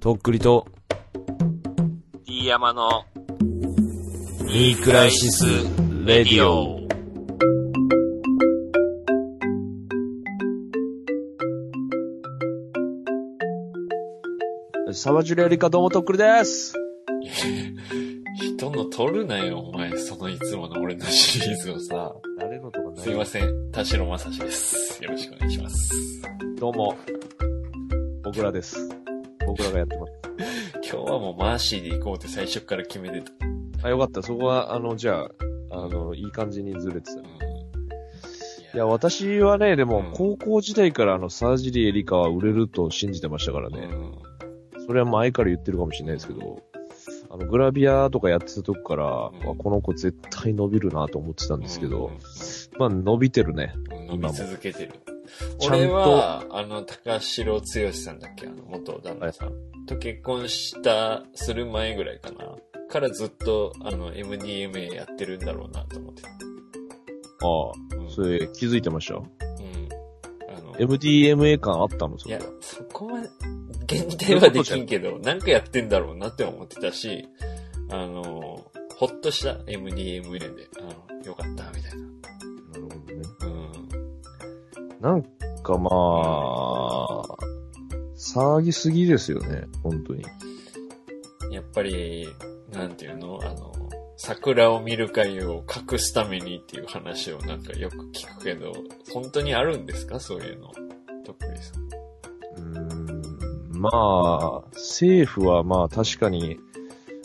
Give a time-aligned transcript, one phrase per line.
[0.00, 0.64] とっくりと、
[2.24, 3.04] D 山の
[4.46, 5.44] ニークライシス・
[6.04, 6.86] レディオ。
[14.92, 16.74] サバジュレよりかどうもとっくりです。
[18.36, 19.98] 人の取るなよ、お前。
[19.98, 22.14] そのいつもの俺のシリーズをさ。
[22.38, 23.72] 誰のとかすいません。
[23.72, 25.02] 田代正史です。
[25.02, 26.22] よろしくお願いします。
[26.60, 26.96] どうも。
[28.22, 28.87] 僕らです。
[29.48, 30.12] 僕らがやってます。
[30.90, 33.20] 今日はもうマーシーで行こうって最初から決めて
[33.80, 33.86] た。
[33.88, 34.22] あ、よかった。
[34.22, 35.30] そこは、あの、じゃあ、
[35.70, 37.20] あの、いい感じにずれてた。
[37.20, 37.28] うん、い
[38.74, 43.88] や、私はね、でもうん、高校時代からあの、サージリエリカは売れると信じてましたからね。
[43.90, 44.28] うん
[44.88, 46.62] それは前から言ってるかもしれないですけど、
[47.28, 52.18] あの、グラビアとかやってた時から、んわこの子絶対伸びるなと思ってたんですけど、うん
[52.78, 53.74] まあ伸びてるね。
[54.08, 54.92] 伸び続けてる。
[55.66, 58.46] 俺は、あの、高城剛さんだっけ？
[58.46, 59.52] あの、元旦那さん。
[59.86, 62.56] と結婚した、する前ぐらいかな。
[62.88, 66.28] からずっと、あの、MDMA やってるんだろうなと思ってた。
[66.30, 66.32] あ
[67.96, 69.14] うんあ、それ気づいてました？
[69.14, 69.24] うん。
[70.56, 72.18] あの、MDMA 感あったの？
[72.18, 73.22] そいやそこは、
[73.86, 77.28] 限定はできんけど、 なんかやってんだろうなって思ってたし、
[77.90, 80.82] あの、ほっとした MDMA で、あ
[81.14, 82.06] の、よかった、みたいな。
[85.00, 85.22] なん。
[85.62, 87.22] かまあ、
[88.16, 90.24] 騒ぎすぎですよね、本当に。
[91.50, 92.28] やっぱり、
[92.72, 93.40] なんていうの？
[93.42, 93.72] あの、
[94.16, 98.72] 桜を見る会を隠すためにっていう話をなんかよく聞くけど、
[99.12, 100.20] 本当にあるんですか？
[100.20, 100.70] そういうの。
[101.24, 101.82] とっくりさん。
[102.56, 106.58] うーんまあ、政府はまあ確かに、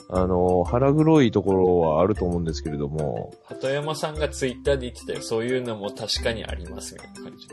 [0.10, 5.22] あの、腹黒いところはあると思うんですけれども、鳩山さんがツイッターで言ってたよ。
[5.22, 7.48] そういうのも確かにありますみたいな感じ。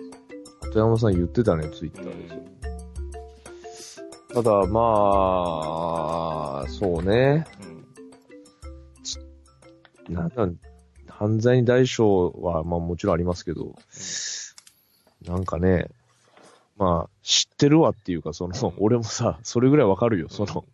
[0.70, 2.34] 鳩山さん言ってたね、ツイッタうーで。
[2.34, 2.60] ん。
[4.32, 4.80] ただ、ま
[6.64, 7.44] あ、そうね。
[10.08, 10.14] うん。
[10.14, 10.46] なんだ、
[11.08, 13.74] 犯罪に代償は、まあもちろんありますけど、
[15.26, 15.88] なんかね、
[16.76, 20.64] まあ、知ってるわっていうか、その、俺もさ、それぐらいわかるよ、その、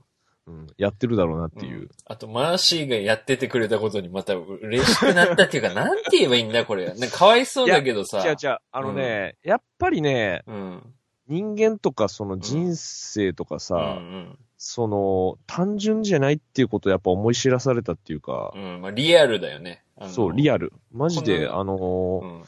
[0.47, 1.83] うん、やってるだろうなっていう。
[1.87, 6.87] んあと、マーシーがやっててくれたことにまた嬉しくなったっていうか、 なんて言えばいいんだ、これ。
[6.87, 8.25] なんかかわいそうだけどさ。
[8.27, 10.95] 違う違う、あのね、やっぱりね、うん。
[11.29, 18.63] 人間とかその人生とかさ、うんその、単純じゃないっていうことをやっぱ思い知らされたっていうかう、ん。
[18.63, 18.81] うん。
[18.83, 19.85] まあ、リアルだよね。
[20.09, 20.73] そう、リアル。
[20.93, 22.45] マジで、あのーうん。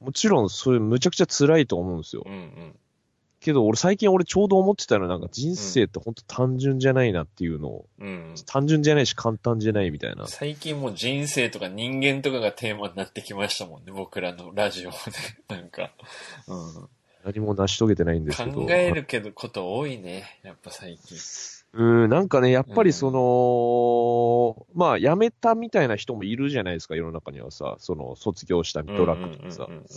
[0.00, 2.22] もちろんそれむちゃくちゃ辛いと思うんですよ。
[2.26, 2.76] うんうん。
[3.46, 8.34] けど俺最近俺ちょうど思ってたのはなんか人生ってほんと単純じゃないなっていうのを、うん。
[8.44, 10.26] 単純じゃないし簡単じゃないみたいな。
[10.26, 14.96] 最近もう人生とか人間とかがテーマになってきましたもんね、僕らのラジオで。
[15.48, 15.92] なんか、
[16.48, 16.88] う
[17.24, 18.52] 何も成し遂げてないんですけん。
[18.52, 18.62] ど。
[18.62, 21.16] 考えるけどこと多いね、やっぱ最近。
[21.72, 29.88] うん、なんかね、やっぱりその、まあ、辞めたみたいな人もいるじゃないですか、世の中にはさ、その、卒業したドラッグとかさうんうんうんうん。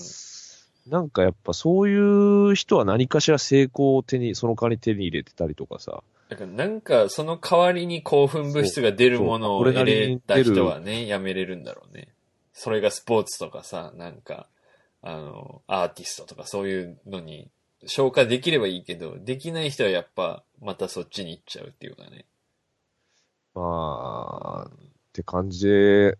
[0.89, 6.03] なんかやっぱそういう人は何かしら成功を手に、その代わりに手に入れてたりとかさ。
[6.29, 12.09] だからなんか、その代わりに興奮物質が出るものをそうそう得れた人はね、やめれるんだろうね。
[12.53, 14.47] それがスポーツとかさ、なんか、
[15.01, 17.49] あの、アーティストとかそういうのに
[17.85, 22.25] 消化できればいいけど、できない人はやっぱ、またそっちに行っちゃうっていうかね。
[23.53, 24.71] まあ、っ
[25.13, 26.17] て感じで、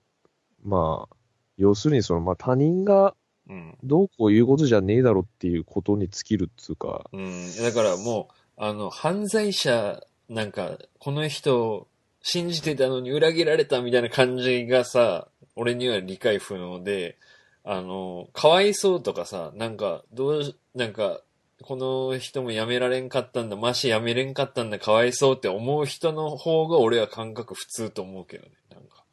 [0.63, 1.16] まあ、
[1.58, 3.16] 要するにその、まあ他人が
[3.50, 3.78] うん。
[3.84, 7.52] どうこう言うことじゃねえだろっていうことに尽きるっつうか、うん。
[7.62, 11.88] だからもう、あの、犯罪者、なんか、この人を
[12.22, 17.18] 信じてたのに裏切られたみたいな感じがさ、俺には理解不能で、
[17.64, 21.22] あの、かわいそうとかさ、なんか、どう、なんか、
[21.62, 29.04] この人も辞められんかったんだ、まし辞めれんかったんだ、かわいそうって思う人の方が俺は感覚普通と思うけどね、なんか。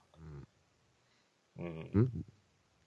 [1.59, 1.67] うん。
[2.03, 2.11] ん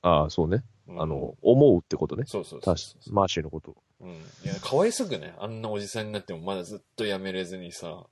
[0.01, 0.63] ああ、そうね。
[0.87, 2.23] うんあの、思うってことね。
[2.25, 3.75] そうそうそう確そうかマーシーのこと。
[4.01, 4.11] うん。
[4.11, 5.35] いや、かわいそうくね。
[5.39, 8.07] あんなおじさんになってもまだずっと辞めれずにさ。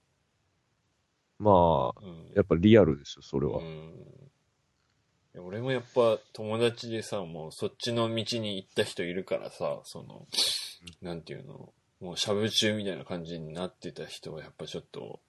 [1.39, 2.31] まあ、うん。
[2.35, 3.59] やっぱリアルですよ、それは。
[3.59, 3.93] うん。
[5.39, 10.27] 俺もやっぱ友達でさ、もうそっちの道に行った人いるからさ、その、
[11.01, 15.19] なんていうの、もうしゃぶ中みたいな感じになってた人はやっぱちょっと、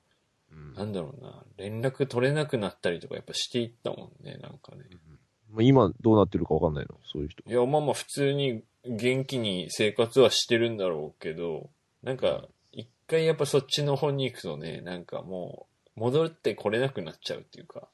[0.51, 4.85] うんなんだろうな、連絡取れなくなったりとかやっぱしていったもんね、なんかね。
[5.53, 7.43] まあ今どうなってるかわかんないの、そういう人。
[7.47, 11.71] いや、まあまあ普通に元気に生活はしてるんだろうけど、
[12.03, 15.67] なんか、一回やっぱそっちの方に行くとね、なんかも
[15.97, 17.89] う、戻ってこれなくなっちゃうっていうか。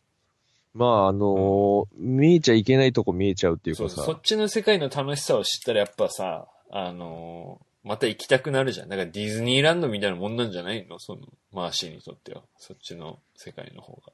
[0.75, 4.03] まあ、あのー見えちゃいけないとこ見えちゃうっていうかさ。
[4.03, 8.89] そっちの世界の楽しさを知ったらやっぱさ、あのまた行きたくなるじゃん。
[8.89, 10.99] だからディズニーランドみたいなもんなんじゃないの？
[10.99, 11.21] その、
[11.53, 12.43] マーシーにとっては。
[12.59, 14.13] そっちの世界の方が。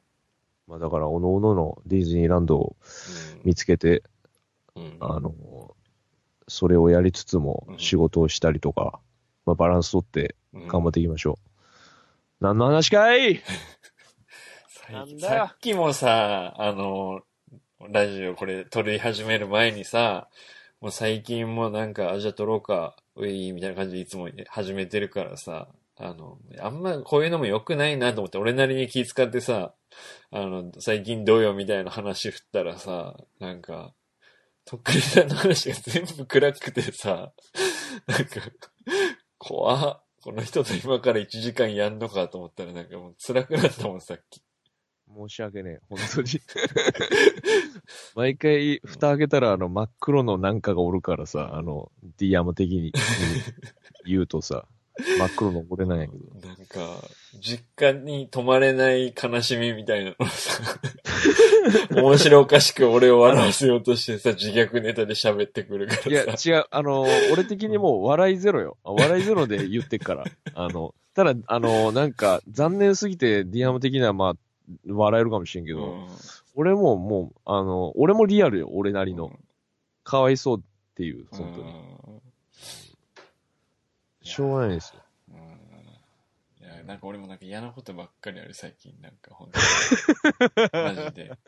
[0.71, 2.77] まあだから、おのおののディズニーランドを
[3.35, 3.41] うん。
[3.45, 4.05] 見つけて、
[4.77, 4.97] うん。
[5.01, 5.35] あの、
[6.47, 9.01] それをやりつつもうん仕事をしたりとか、
[9.47, 12.45] まあバランス取ってうん頑張っていきましょう。
[12.45, 13.43] 何の話かい？
[14.93, 17.23] な最んだよさっきもさ、あの、
[17.89, 20.29] ラジオこれ撮り始める前にさ、
[20.81, 25.69] もう最近もなんか、あ、じゃあ撮ろうか、うい、みたいな感じでいつも始めてるからさ、
[26.01, 29.75] あの、あんまこういうのも良くないなと思って、俺なりに気遣ってさ、
[30.31, 33.93] あの、最近どうよみたいな話振ったらさ、なんか、
[34.65, 37.33] とっくりさんの話が全部暗くてさ、
[38.07, 38.41] なんか、
[39.39, 44.43] 怖っこの人と今から1時間やんのかと思ったらなんかもう辛くなったもん、さっき。
[45.13, 46.29] 申し訳ねえ、本当に。
[48.15, 52.93] 毎回、蓋開けたら、あの、真っ黒のなんかがおるからさ、あの、ディアム的に
[54.07, 54.69] 言うとさ、
[55.19, 56.49] 真っ黒の俺なんやけど。
[56.49, 57.03] なんか、
[57.41, 60.63] 実家に泊まれない悲しみみたいなのをさ、
[61.95, 66.51] 面白おかしく俺を笑わせようとしてさ、自虐ネタで喋ってくるかいや、らさ。
[66.51, 68.77] 違う、あの、俺的にもう笑いゼロよ。
[68.85, 70.25] あ笑いゼロで言ってっから。
[70.55, 74.35] あの、ただ、あの、なんか、残念すぎて、ディアム的にはまあ、
[74.87, 76.07] 笑えるかもしれんけど、うん
[76.57, 79.33] 俺ももう、あの、俺もリアルよ、俺なりの。
[80.03, 80.63] かわいそうっ
[80.95, 81.75] ていう、本当に。
[84.31, 85.03] しょうがないですよ。
[85.31, 85.41] うんうん
[86.61, 89.65] いや、なんか俺もなんか嫌なことばっかりある最近、なんか本当に。
[90.85, 91.33] マジで。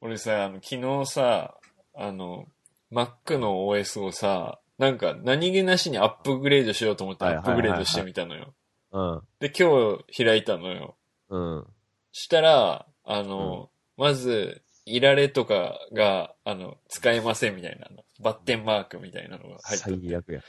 [0.00, 1.58] 俺さ、あの、昨日さ、
[1.94, 2.46] あの、
[2.90, 8.54] Mac の OS をさ、なんか何気なしにアップグレードしようと思ってアップグレードしてみたのよ。
[8.92, 9.22] うん。
[9.40, 10.96] で、今日開いたのよ。
[11.28, 11.66] うん。
[12.12, 14.62] したら、あの、まず、
[14.94, 18.04] いられとかが、あの、使えませんみたいなの。
[18.20, 20.40] バッテンマークみたいなのが入ってて最悪や。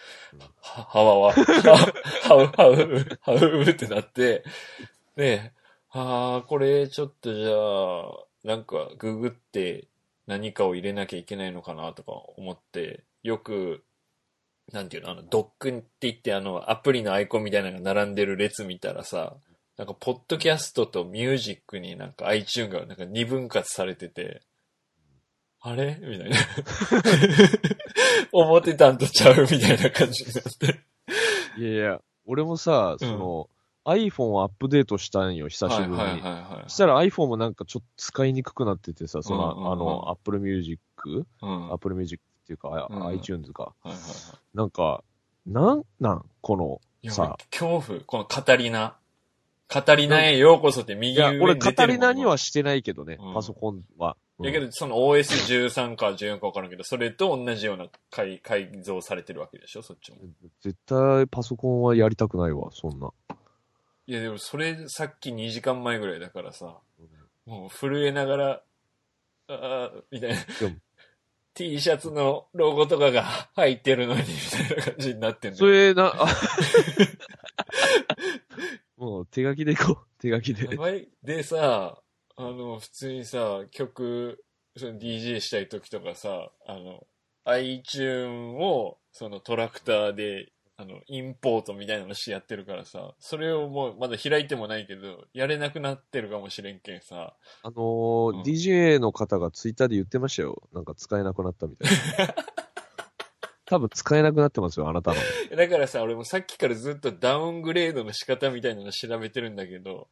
[0.61, 1.93] は、はわわ、は、
[2.23, 4.43] はう、はう、はうってなって、
[5.15, 5.51] で、
[5.91, 9.87] ああ、これちょっとじゃあ、なんかググって
[10.27, 13.83] 何かを入れなきゃいけないのかなとか思って、よく、
[14.71, 19.35] なんていうの、あの、ドックって言ってあの、アプリのアイコンみたいなのが並んでる列見たらさ、
[19.79, 24.41] なんか、ポッドキャストとミュージックになんか iTune がなんか二分割されてて、
[25.61, 25.97] あれ？
[26.01, 26.35] みたいな。
[28.33, 29.43] 思ってたんとちゃう？
[29.43, 30.81] みたいな感じになって。
[31.61, 33.49] いやいや、俺もさ、その、
[33.85, 35.95] iPhone をアップデートしたんよ、久しぶりに。
[35.95, 40.81] はいはいはいはいそしたら iPhone もなんかちょっと使いにくくなっててさ、その、うんうんうんあの、Apple Music、
[41.41, 41.71] うん。
[41.71, 43.73] Apple Music っていうか、あうん iTunes か。
[43.81, 44.57] はいはいはい。
[44.57, 45.05] なんか、
[45.47, 46.25] なんなん？
[46.41, 48.01] この、さ恐怖。
[48.01, 48.97] このカタリナ。
[49.69, 54.17] カタリナへようこそってい右上、に出てるもんリナにはしてないけどね、うんパソコンは。
[54.39, 60.17] うんだけど、その OS13 か14か分からんけど、それと同じような改改造されてるわけでしょ、そっちも。
[60.61, 63.11] 絶対パソコンはやりたくないわ、そんな。
[64.07, 66.77] いや、でもそれさっき2時間前ぐらいだからさ、
[67.45, 68.61] もう震えながら、
[69.49, 70.75] あーみたいなでも。
[71.53, 73.23] T シャツのロゴとかが
[73.55, 75.71] 入ってるのに、みたいな感じになってんその。
[75.71, 76.27] れな、あ
[78.99, 80.67] もう手書きでいこう、手書きで。
[81.23, 82.01] でさ、
[82.35, 84.43] あの、普通にさ、曲、
[84.75, 87.07] その DJ したい時とかさ、あの、
[87.45, 100.69] iTune を、そのトラクターで、あの、インポートみたいなのしてやってるからさ、それをもうまだ開いてもないけど、やれなくなってるかもしれんけんさ、あのーうん DJ の方がツイッターで言ってましたよ。
[100.73, 102.35] なんか使えなくなったみたいな。
[103.69, 105.17] 多分使えなくなってますよ、あなたの。
[105.55, 110.09] だからさ、俺もさっきからずっとダウングレードの仕方みたいなの調べてるんだけど、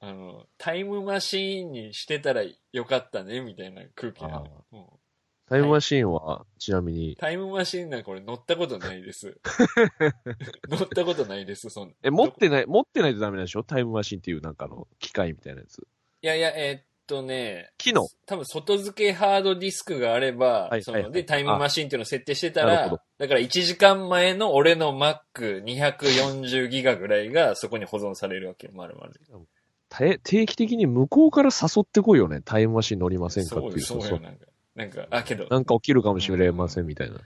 [0.00, 4.64] あの、タイムマシーンにしてたらよかったね、みたいな空気なの。
[4.72, 4.86] うん
[5.48, 9.38] タイムマシーンは、ちなみに、タイムマシーンなんか俺乗ったことないです。
[10.70, 11.94] 乗ったことないです、そんな。
[12.02, 13.62] え、持ってない、持ってないとダメなんでしょ？
[13.62, 15.86] タイムマシーンっていうなんかの機械みたいなやつ。
[16.22, 18.08] いやいや、えーっとね、機能？
[18.24, 29.10] 多分外付けハードディスクがあれば、そのはいはいはいでタイムマシーンっていうのを設定してたらなるほど、だから1時間前の俺の Mac240 ギガぐらいがそこに保存されるわけよ、丸々。
[29.90, 32.40] て定期的に向こうから誘ってこいよね。
[32.42, 33.80] タイムマシーン乗りませんかっていう。
[33.80, 34.46] そうよ、そうよ、なんか。
[34.74, 37.16] なんか、あ、けど、なんか起きるかもしれませんみたいな。
[37.16, 37.20] い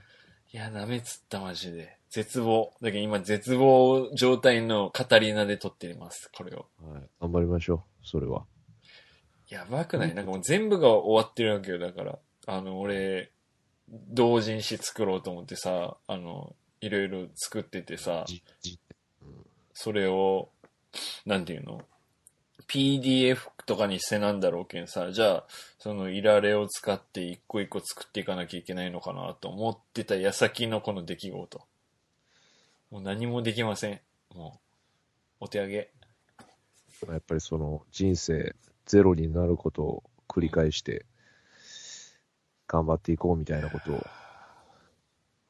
[0.51, 1.97] や、ダメっつった、マジで。
[2.09, 2.73] 絶望。
[2.81, 6.65] だけど今、絶望状態のカタリナで撮っています、これを。
[6.81, 7.09] はい。
[7.21, 8.05] 頑張りましょう。
[8.05, 8.45] それは。
[9.49, 10.13] やばくない？
[10.13, 12.19] なんかもう全部が終わってるわけよ、だから。
[12.47, 13.31] あの、俺、
[13.89, 18.25] 同人誌作ろうと思ってさ、あの、いろいろ作っててさ、
[19.73, 20.49] それを、
[21.25, 21.85] なんていうの
[22.67, 25.43] ？PDF とかにしてなんだろうけんさ、じゃあ、
[25.79, 31.61] そのいられを使って一個一個作っていかなきゃいけないのかなと思ってた矢先のこの出来事。
[32.91, 34.01] もう何もできません。
[34.35, 34.59] も
[35.39, 35.91] う、お手上げ。
[37.07, 38.55] やっぱりその人生
[38.87, 41.05] ゼロになることを繰り返して、
[42.67, 44.03] 頑張っていこうみたいなことを。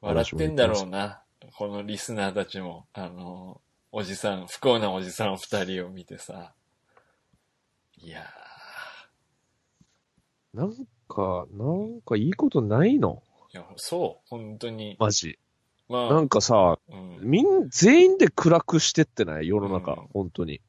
[0.00, 1.22] 笑ってんだろうな。
[1.56, 6.52] このリスナーたちも、あの、おじさん、不幸なおじさん二人を見てさ。
[7.96, 8.24] いや
[10.54, 10.74] なん
[11.08, 13.22] か、なんかいいことないの？
[13.52, 14.96] ー、いや、そう、本当に。
[14.98, 15.38] マジ。
[15.88, 17.18] まあ、なんかさ、うん。
[17.22, 19.48] みん、全員で暗くしてってない？
[19.48, 20.60] 世の中、うん本当に。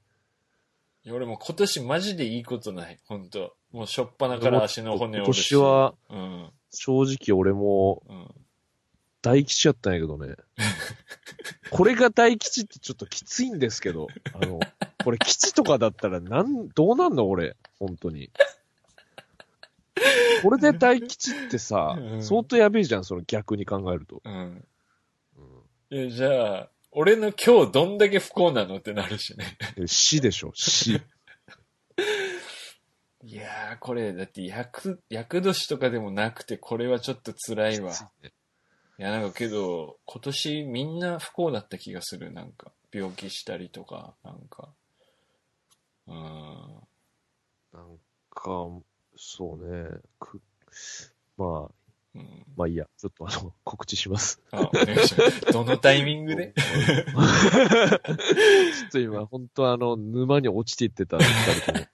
[1.12, 3.00] 俺も今年マジでいいことない。
[3.08, 5.52] 本当もうしょっぱなから足の骨折るし。
[5.52, 6.50] 今年は、うん。
[6.72, 8.28] 正直俺もうん。
[9.22, 10.36] 大吉やったんやけどね。
[11.72, 14.60] これが大吉ってちょっときついんですけど、あの、
[15.04, 18.32] これ吉とかだったらなん、どうなんの俺、本当に。
[20.42, 24.22] これで大吉ってさう、ん相当やべえじゃん、その逆に考えると。
[24.24, 24.66] うん。
[25.38, 29.58] うんいや、じゃあ、俺の今日どんだけ不幸なのってなるしね。
[29.78, 31.02] え死でしょ、死。
[33.24, 37.94] いやー、これ、だって、役、役年とかでもなくて、これはちょっと辛いわ。
[38.98, 42.32] いや、なんかけど、今年みんな不幸だった気がする。
[42.32, 44.74] なんか、病気したりとか、なんか。
[46.08, 46.88] うーん。
[47.74, 48.00] なん
[48.32, 48.68] か、
[49.16, 50.42] そうね、く、
[51.38, 51.74] まあ、
[52.16, 52.46] うん。
[52.56, 54.42] まあいいや、ちょっとあの、 告知します。
[54.52, 55.42] あ、お願いします。
[55.54, 56.54] どのタイミングで？
[56.58, 56.64] ちょ
[58.88, 61.24] っと今、本当あの、沼に落ちていってた、二
[61.62, 61.86] 人とも。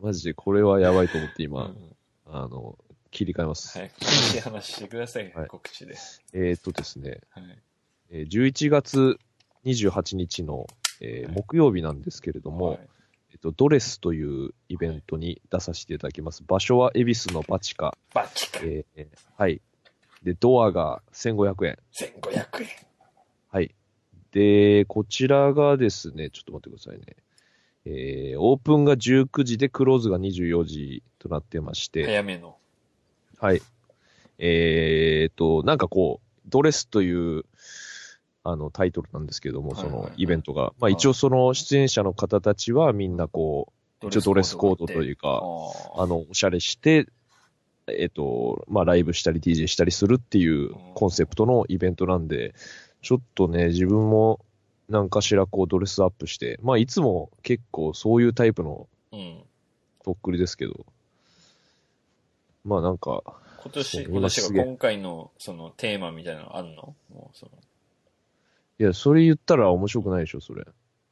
[0.00, 1.76] マジでこれはやばいと思ってう今、ん
[2.26, 2.78] あの、
[3.10, 3.78] 切り替えます。
[3.78, 3.90] はい。
[3.90, 5.32] 告知で話してください。
[5.32, 5.94] はい告知で。
[6.34, 7.58] えーっとですね、はい。
[8.10, 9.18] えー11月
[9.64, 10.66] 28日の、
[11.00, 12.88] えーはい木曜日なんですけれども、はい
[13.38, 16.42] と、ドレスというイベントに出させていただきます。
[16.46, 17.96] 場所は恵比寿のバチカ。
[18.14, 18.60] バチか。
[18.62, 19.60] えーはい。
[20.22, 21.78] で、ドアが1500円。
[21.92, 22.68] 1500円。
[23.50, 23.74] はい。
[24.32, 27.16] で、こちらがですね、ちょっと待ってくださいね。
[27.84, 32.56] えー、オープンが19時でクローズが24時となってまして、早めの。
[33.38, 33.62] はい。
[34.38, 37.44] えーと、なんかこう、ドレスという、
[38.50, 40.62] あの、タイトルなんですけども、そのイベントが。
[40.62, 45.42] まあはい一応その出演者の方たちはみんなこう、一応ドレスコードというか、
[45.96, 47.06] ああの、おしゃれして、
[47.88, 52.54] えっ、と、まあライブしたり DJ したりするっていうコンセプトのイベントなんで、
[53.02, 54.40] ちょっとね、自分も
[54.88, 59.42] 何かしらこうドレスアップして、まあいつも結構そういうタイプのうん。
[60.04, 60.86] とっくりですけど、
[62.64, 63.22] まあなんか、
[63.62, 66.94] 今年、今年が今回のそのテーマみたいなのあんの？
[67.12, 67.52] もうその
[68.78, 70.64] いや、それ言ったら面白くないでしょ、それ。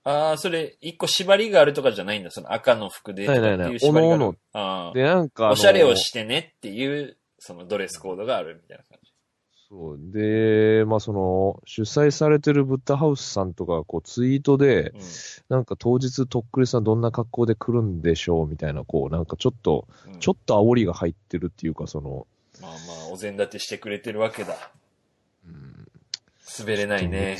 [0.04, 2.30] ああ、それ、一個縛りがあるとかじゃないんだ。
[2.30, 3.78] その赤の服でないないない。
[3.82, 9.06] おのおのあで、なんかおしゃれをしてねっていう、そのドレスコードがあるみたいな感じ。
[9.68, 9.98] そう。
[9.98, 15.00] で、まあその、主催されてるブッダハウスさんとか、こうツイートで、うん
[15.48, 22.26] なんか当日とっくりさんどんな格好で来るんでしょうみたいな、こう、なんかちょっと、うんちょっと煽りが入ってるっていうか、その、
[22.60, 22.76] まあま
[23.08, 24.56] あ、お膳立てしてくれてるわけだ。
[26.60, 27.36] うん滑れないね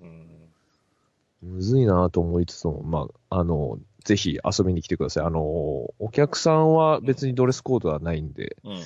[0.00, 1.54] うん。
[1.54, 5.24] むずいなと思いつつも、まあ、あの、ぜひ遊びに来てください。
[5.24, 8.72] あの、お客さんは別にドレスコードはないんで、うん。
[8.72, 8.84] よ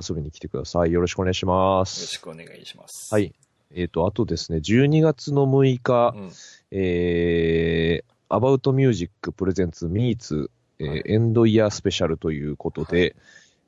[0.00, 0.92] 遊びに来てください。
[0.92, 2.06] よろしくお願いしまろす。
[2.06, 3.12] しくお願いします。
[3.12, 3.20] は。
[3.20, 3.34] い。
[3.74, 6.30] えっ、と、あとですね、12月の6日、うん。
[6.70, 13.14] えー、About Music Presents Meets、えーはい End Year Special ということで、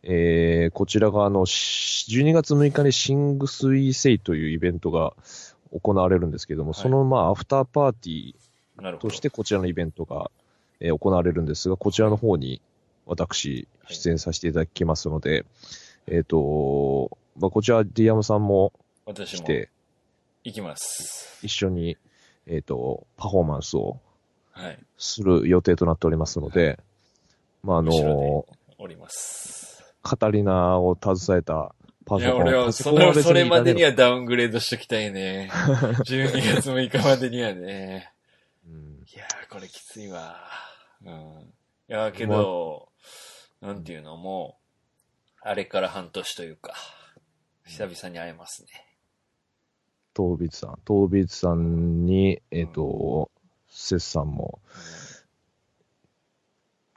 [0.07, 5.15] えー、こちらがあの、し12月6日にシングスイセイというイベントが
[5.73, 8.35] 行われるんですけども、はいそのまあ、アフターパーティ。
[8.77, 10.31] ーとしてこちらのイベントが、
[10.81, 12.61] えー行われるんですが、こちらの方に
[13.07, 15.45] 私、はい出演させていただきますので、
[16.07, 18.73] えっ、と、まあ、こちら、ディアムさんも
[19.07, 19.69] 来て、
[20.43, 21.39] 行きます。
[21.43, 21.99] 一緒に、
[22.47, 24.01] えっ、と、パフォーマンスを
[24.53, 24.79] はい。
[24.97, 26.79] する予定となっておりますので、
[27.63, 27.93] まあ、あの、
[28.79, 29.64] おります。
[30.05, 32.43] カタリナを携えたパいや、ソコン。
[32.43, 33.89] 俺は、パその、ソコン別それまでには。
[33.91, 35.51] はダウングレードしときたいね。
[36.05, 38.13] 12月6日までにはね。
[38.67, 40.37] うんいやー、これきついわ。
[41.05, 41.11] うん。
[41.11, 41.13] い
[41.89, 42.89] やー、けど、
[43.61, 46.75] なんていうのもう、あれから半年というか、
[47.65, 48.69] 久々に会えますね。
[50.17, 50.79] 東ビさん。
[50.87, 53.31] 東ビさんに、えっ、と、
[53.69, 54.61] セスさんも、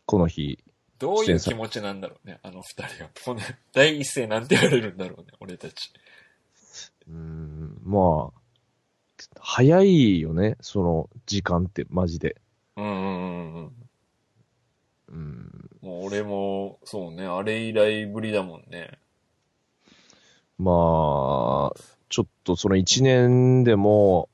[0.06, 0.64] この日、
[1.00, 3.10] どういう気持ちなんだろうね、あの二人は。
[3.24, 3.40] この
[3.74, 5.92] 第一声なんて言われるんだろうね、俺たち。
[7.08, 8.42] うん、まあ、
[9.40, 12.36] 早いよね、その時間って、マジで。
[12.76, 13.72] うんうんうん
[15.10, 15.70] うん。
[15.82, 19.00] 俺も、そうね、あれ以来ぶりだもんね。
[20.58, 24.30] まあ、ちょっとその1年でも、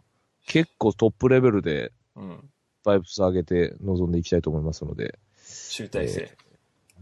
[0.48, 2.50] 結構トップレベルでうん。
[2.84, 6.30] バイブス上げて臨んでいきたいと思いますので、集大成。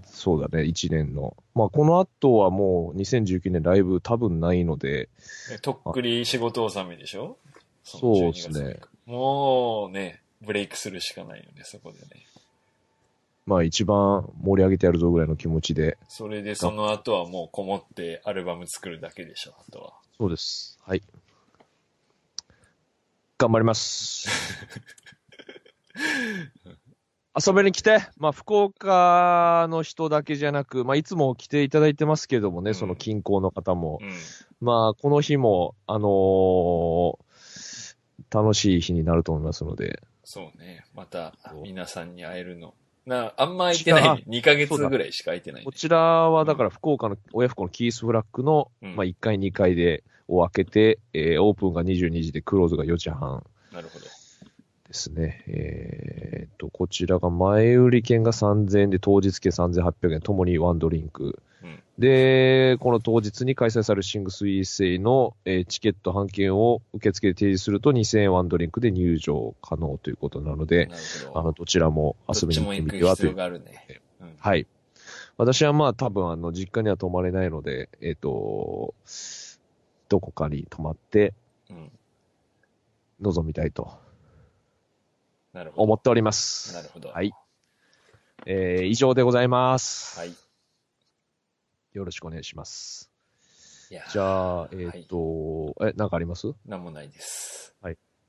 [0.06, 1.36] そうだね、1年の。
[1.56, 5.10] まあ、この後はもう2019年ライブ多分ないので、
[5.52, 7.38] えとっくり仕事納めでしょ？
[7.84, 8.54] そうっすね。
[8.54, 12.26] その12月もうね、ブレイクするしかないよね、そこでね。
[13.46, 19.94] まあ一番盛り上げてやるぞぐらいの気持ちで、それでその後はもうこもってアルバム作るだけでしょ、あとは。
[20.18, 20.78] そうです。
[20.86, 21.02] はい。
[23.38, 24.30] 頑張ります。
[27.34, 34.00] 遊びに来て、まあ、福岡の人だけじゃなく、まあ、いつも来ていただいてますけどもね、うんその近郊の方も。
[34.02, 34.12] うん。
[34.60, 37.16] まあ、この日も、あのー
[38.34, 40.86] 楽しい日になると思いますので、そうね。
[40.96, 41.34] また
[41.64, 42.74] 皆さんに会えるの。
[43.06, 44.24] な、あんま空いてない、ね。
[44.28, 45.72] 2ヶ月ぐらいしか空いてない、ねこ。
[45.74, 53.44] ちらはだから福岡の親不孝のキースフラッグの、うんまあ、1階2階でを開けて、えーオープンが22時でクローズが4時半。
[53.74, 54.06] なるほど。
[54.92, 55.44] ですね。
[55.48, 61.40] えーっと、こちらが前売り券が3000円で当日券3800円、ともにワンドリンク。
[61.64, 70.90] うんで、この当日に開催されるシングスイーセイの、えーチケット半券を受付で提示すると2000円ワンドリンクで入場可能ということなので。
[71.36, 73.36] あの、どちらも遊びに行ってみてはという。
[74.40, 74.66] はい。
[75.38, 78.96] 私はまあ多分あの、実家には泊まれないので、えーっと、
[80.10, 81.34] どこかに泊まって
[81.70, 81.92] うん。
[83.20, 84.01] 臨みたいと。
[85.76, 86.74] 思っております。
[86.74, 87.10] なるほど。
[87.10, 87.32] はい。
[88.46, 90.20] えー、以上でございます。
[90.20, 90.34] はい。
[91.94, 93.12] よろしくお願いします。
[93.90, 96.54] じゃあ、えーっと、え、なんかあります？
[96.66, 97.76] なんもないです。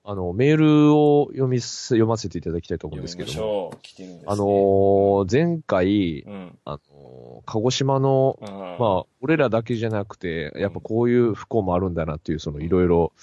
[0.04, 3.68] あの、メールを読みす、読ませていただきたいと思うんですけども。
[3.68, 3.78] ょう。
[3.82, 4.32] 来てるんです、ね。
[4.32, 6.58] あのー前回、うん。
[6.64, 8.48] あのー鹿児島の、うん。
[8.48, 13.20] まあ、俺らだけじゃなくて、やっぱこういう不幸もああるんだなっていう、そのいろいろ、う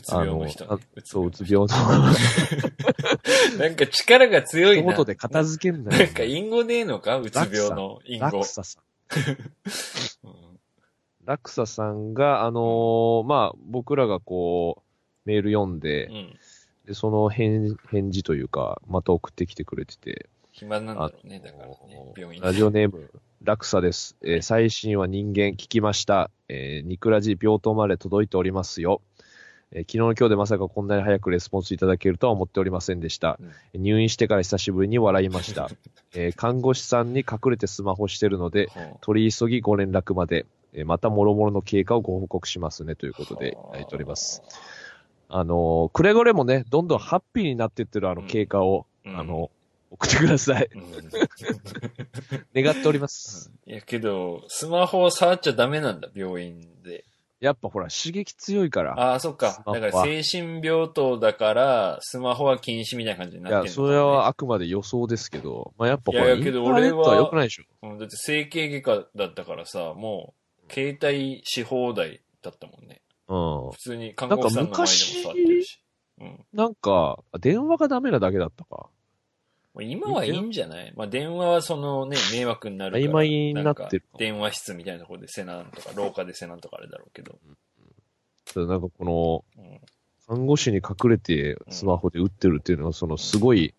[0.00, 0.80] つ病の人。
[1.04, 2.14] そう、うつ病病の。
[3.58, 4.92] なんか力が強いな。
[4.92, 7.18] 一言で片付けんななんか隠語ねえのか？
[7.18, 8.44] うつ病の隠語ラク。
[8.44, 8.82] サさん
[11.24, 14.82] ラクサさんが、あのーまあ、僕らがこう、
[15.24, 16.38] メール読んで、うん。
[16.86, 21.38] で、その返返事というか、また送ってきてくれてて、暇なんだろうね。
[21.38, 21.76] だからね。
[22.16, 23.08] 病院ラジオネーム、
[23.44, 24.16] ラクサです。
[24.22, 26.28] えー最新は人間聞きました。
[26.48, 29.00] えーニクラジ病棟まで届いておりますよ。
[29.72, 33.38] えー昨日の今日でまさかこんなに早くレスポンスいただけるとは思っておりませんでした。
[33.74, 35.70] 入院してから久しぶりに笑いました。
[36.14, 38.68] えー看護師さんに隠れてスマホしてるので、
[39.00, 44.42] 取り急ぎご連絡まで、えーまた諸々の経過をご報告しますねということで、いただいております。。
[45.28, 49.50] あのーくれぐれもね、どんどんハッピーになってってるあのうん経過を、うんあの、
[49.90, 50.68] 送ってください。
[50.74, 50.82] うん
[52.54, 53.50] 願っております。
[53.66, 57.04] いやけど、スマホを触っちゃダメなんだ、病院で。
[57.42, 58.92] やっぱほら、刺激強いから。
[58.92, 67.64] ああ、そっかだから精神病棟だから、スマホは禁止みたいな感じになってるのかそれはあくまで予想ですけど、まあ、やっぱほら、いやいやけどインターネットは俺は良くないでしょ。
[67.82, 70.34] うんだって整形外科だったからさ、も
[70.68, 73.02] う、携帯し放題だったもんね。
[73.26, 73.36] う
[73.68, 73.78] ん普。
[73.78, 75.82] 通に看護師さんの前でも触ってるし。
[76.20, 76.46] うん。
[76.52, 78.88] なんか、電話がダメなだけだったか。
[79.74, 80.92] まあ今はいいんじゃない？
[80.96, 83.04] まあ電話はそのね、 迷惑になるから。
[83.04, 87.38] 曖昧になってるんか電話室みたいなところでせなんとか、廊下でせなんとかあれだろうけど。
[88.54, 89.80] なんかこの、うん。
[90.26, 93.74] 看護師に隠れてスマホで打ってるっていうのは、そのすごい、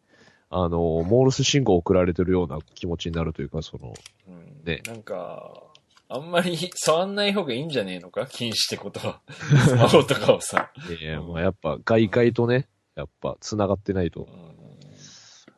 [0.50, 3.94] あの、モールス信号送られてるような気持ちになるというか、その、
[4.28, 5.64] うん、ねなんか、
[6.10, 8.28] あんまり触んない方がいいんじゃねえのか？
[8.28, 9.22] 禁止ってことは。
[9.68, 10.72] スマホとかをさ。
[11.02, 14.26] いや、まあやっぱ外界とね、やっぱ繋がってないとう。
[14.26, 14.63] ん。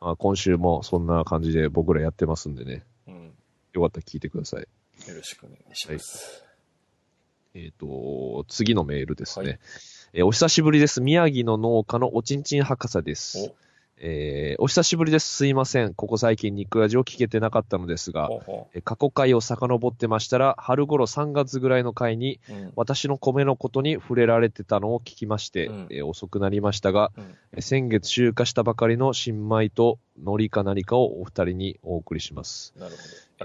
[0.06, 2.84] まあ、今週もそんな感じで僕らやってますんでね。
[3.08, 3.32] うん。
[3.72, 4.60] よかったら聞いてください。
[4.60, 6.44] よろしくお願いします。
[7.54, 9.46] えっ、と、次のメールですね。
[9.46, 9.58] はい
[10.12, 11.00] えーお久しぶりです。
[11.00, 13.52] 宮城の農家のおちんちん博士です。
[13.98, 15.36] えーお久しぶりです。
[15.36, 15.94] すいません。
[15.94, 22.52] ここ最近ニクラジを聞けてなかったのですが、ほうほえー過去回を遡ってましたら、春頃3月ぐらいの回に、う。
[22.52, 22.72] うん。
[22.76, 32.74] 私の米のことに触れられてたのを聞きまして、うんえー遅くなりましたが、うんえー先月集荷したばかりの新米と海苔か何かをお二人にお送りします。
[32.78, 32.94] なる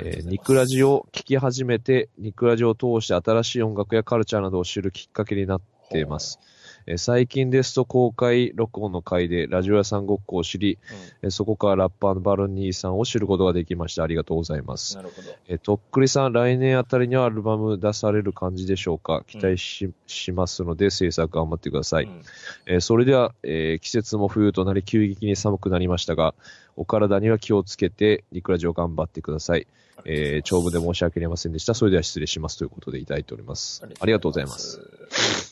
[0.02, 6.40] えーニクラジを聞き始めて、ニクラジを通して新しい音楽やカルチャーなどを知るきっかけになっています。。
[6.88, 10.78] え最近ですと公開録音の回でラジオ屋さんごっこを知り、
[11.22, 14.04] えーそこからラッパーのバルニーさんを知ることができました。
[14.04, 14.96] ありがとうございます。
[14.96, 15.30] なるほど。
[15.48, 19.24] えーとっくりさん、来年あたりにはアルバム出される感じでしょうか？
[19.28, 22.06] 期待し,、しますので、制作頑張ってください。
[22.06, 22.22] うん
[22.66, 26.34] えーそれでは、えー季節も冬となり急激に寒くなりましたが、
[26.76, 29.68] お体には気をつけて、ニクラジオ頑張ってください。
[30.06, 31.74] えー長文で申し訳ありませんでした。
[31.76, 33.84] それでは失礼しますということでいただいております。
[34.00, 35.51] ありがとうございます。。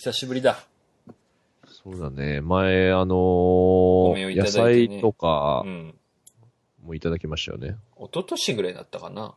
[0.00, 0.64] 久しぶりだ。
[1.66, 2.40] そうだね。
[2.40, 5.94] 前、あのー野菜とかうん。
[6.86, 7.76] もいただきましたよね。
[7.98, 9.34] 一昨年ぐらいだったかな。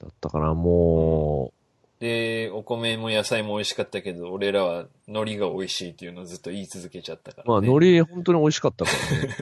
[0.00, 1.52] だったかな、も
[2.00, 7.68] で、お米も野菜も美味しかったけど、俺らは海苔が美味しいっていうのをずっと言い続けちゃったかう、まあ、ら、ね。
[7.68, 9.36] 海苔本当に美味しかったからね。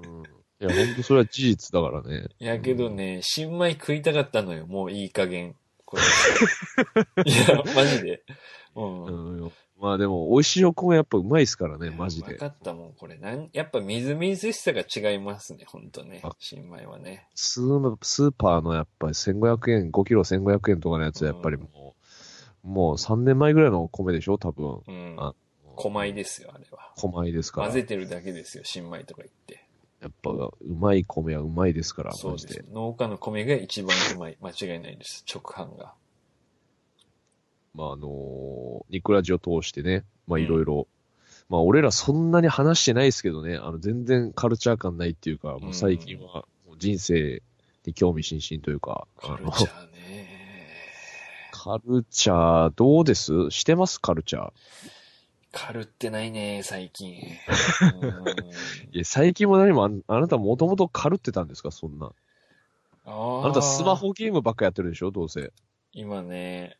[0.02, 0.22] うん。
[0.22, 2.28] いや、本当それは事実だからね。
[2.38, 4.66] やけどね、新米食いたかったのよ。
[4.66, 5.56] もういい加減。
[5.84, 6.02] これ。
[7.30, 8.22] いや、マジで。
[8.78, 9.42] うん。
[9.42, 9.52] うん。
[9.80, 12.46] まあでも、美味しいお米やっぱうまいですからね、マジで分か。
[12.46, 13.16] ったもん、これ。
[13.16, 16.30] なんやっぱみずみずしさが違いますね、ほんとねあ。
[16.38, 17.28] 新米はね。
[17.34, 21.94] スースーパーのやっぱり1500円、5キロ1500円とかのやつはやっぱりも
[22.64, 24.80] う、もう3年前ぐらいの米でしょ多分。
[24.86, 25.34] うんあ。
[25.76, 26.92] 小米ですよ、あれは。
[26.96, 27.68] 小米ですから。
[27.68, 29.64] 混ぜてるだけですよ、新米とか言って。
[30.00, 32.64] やっぱ、うまい米はうまいですから、そうです。
[32.72, 34.36] 農家の米が一番うまい。
[34.40, 35.24] 間違いないです。
[35.32, 35.94] 直販が。
[37.78, 40.88] まああのーニクラジを通してね、まあいろいろ、
[41.48, 46.44] まあ俺らそんなに話してないですけどね、あの全然カルチャー感ないっていうか、もう最近は
[46.78, 47.40] 人生
[47.86, 50.28] に興味津々というか、カルチャーね。
[51.52, 53.50] カルチャーどうです？
[53.50, 54.00] してます？
[54.00, 54.52] カルチャー。
[55.52, 57.20] カルってないね、最近。
[58.00, 58.08] う ん
[58.92, 61.70] いや、最近も何もあん、あなたもともとカルってたんですか？
[61.70, 62.12] そんな。
[63.06, 65.10] ああなたスマーホゲームばっかやってるでしょ？
[65.10, 65.52] どうせ。
[65.92, 66.76] 今ね、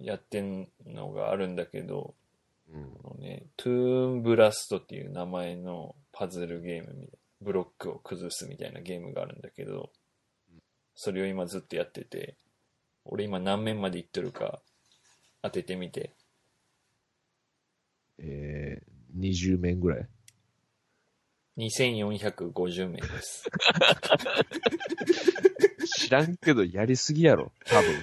[0.00, 2.14] やってんのがあるんだけど、
[2.72, 2.90] うん。
[3.02, 9.90] このね、トゥーンブラストっていう名前のパズルゲームみたいな、ブロックを崩すみたいなゲームがあるんだけど、
[10.94, 12.36] それを今ずっとやってて、
[13.04, 14.60] 俺今何面までいってるか
[15.42, 16.12] 当ててみて。
[18.18, 20.08] えー、20面ぐらい
[21.56, 23.48] ？2450面です。
[25.98, 27.52] 知らんけどやりすぎやろ。
[27.64, 27.94] 多分。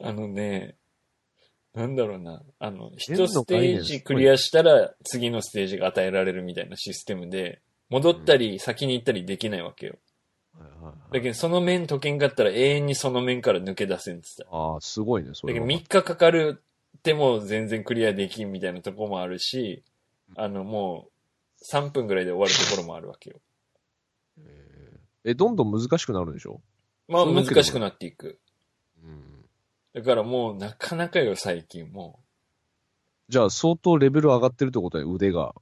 [0.00, 0.76] あのね、
[1.74, 9.98] なんだろうな、あの、一ステージクリアしたら次のステージが与えられるみたいなシステムで、戻ったり先に行ったりできないわけよ。
[11.12, 14.56] だけどその面解けんかったら永遠にその面から抜け出せんって言ってた。
[14.56, 15.80] ああ、すごいね、そだけどれは。
[15.80, 16.62] 3日かかる
[16.98, 19.82] っても全然クリアできんみたいなとこもあるし、
[20.36, 23.40] あのもう3分ぐらいで終わるところもあるわけよ。
[25.24, 26.60] え、どんどん難しくなるんでしょ？
[27.08, 28.38] まあ難しくなっていく。
[29.94, 30.02] うん。
[30.02, 32.20] だからもうなかなかよ最近も
[33.28, 35.54] じゃあ相当レベル上がってるってことは腕が。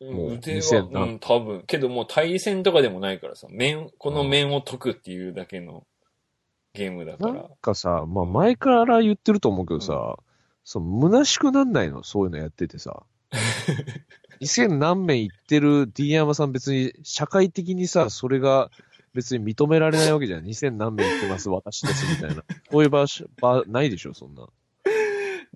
[0.00, 0.12] う。
[0.12, 1.62] もう腕は、2000なうん、多分。
[1.66, 5.86] けどもう対戦とかでもないからさ、面、この面を解くっていうだけの
[6.74, 7.48] ゲームだかなんら。
[7.62, 10.16] かさ、まあ前から言ってると思うけどさ、
[10.64, 12.02] そう、虚しくなんないの？
[12.04, 13.02] そういうのやっててさ。
[14.40, 18.70] 2000何面いってる D 山さん別に社会的にさ、それが
[19.18, 20.44] 別に認められないわけじゃん。
[20.44, 22.44] 2000何面いってます、私です、みたいな。
[22.70, 24.46] こういう場所、場ないでしょ、そんな。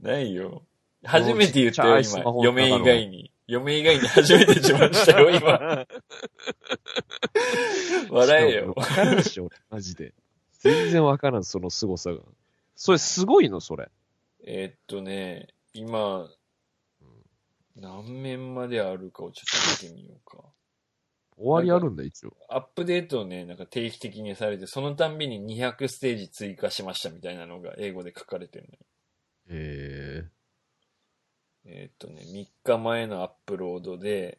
[0.00, 0.64] ないよ。
[1.04, 2.24] 初めて言ったよ、今。
[2.42, 3.30] 嫁以外に。
[3.46, 5.86] 嫁以外に 初めて自慢したよ、今。
[8.10, 8.72] 笑えよ。
[8.76, 10.12] わからんし、俺、マジで。
[10.58, 12.18] 全然わからん、その凄さが。
[12.74, 13.92] それすごいの、それ。
[14.44, 16.28] えーっとね、今、
[17.76, 20.42] 何面まであるかをちょっと見てみようか。
[21.36, 22.36] 終わりあるんだ、一応。
[22.48, 28.78] アップデートをね、なんか定期的にされて、そのたんびに200ステージ追加しましたみたいなのが英語で書かれてるのよ。
[29.48, 30.30] へ
[31.64, 34.38] えーっとね、3日前のアップロードで、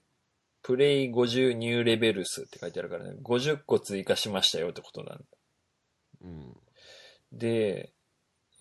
[0.62, 5.24] プレイ50ニューレベルスって書いてあるからね、50個追加しましたよってことなんだ。
[6.24, 6.26] え。
[6.26, 6.58] うん。
[7.32, 7.94] で、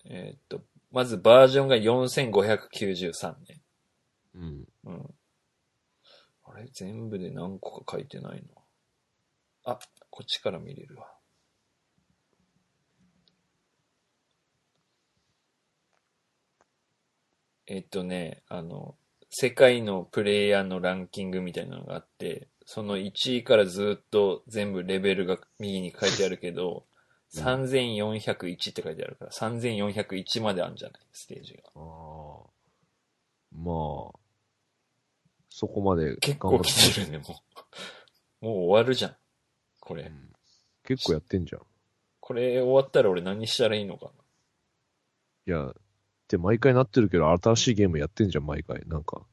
[0.05, 3.61] えーっと、まずバージョンが4593ね。
[4.35, 4.65] うん。
[4.85, 5.15] うん。
[6.53, 6.67] あれ？
[6.71, 8.61] 全部で何個か書いてないの？
[9.65, 11.07] あ、こっちから見れるわ。
[17.65, 18.95] えっとね、あの、
[19.29, 26.93] 世界のプレイヤーのランキングみたいなのがあって、その1位からずっと全部レベルが右に書いてあるけど、うん
[27.33, 31.01] 3401って書いてあるから、3401まであるんじゃない？
[31.13, 31.63] ステージが。
[31.73, 32.53] ああ。
[33.55, 34.19] まあ、
[35.55, 37.25] そこまで結構来てるね、も
[38.41, 38.41] う。
[38.43, 39.15] もう終わるじゃん。
[39.79, 40.03] これ。
[40.03, 40.33] うん
[40.85, 41.61] 結構やってんじゃん。
[42.19, 44.11] これ終わったら俺何したらいいのか
[45.47, 45.73] いや、っ
[46.27, 48.81] て毎回なってるけど、新しいゲームやってんじゃん、毎回。
[48.87, 49.25] なんか。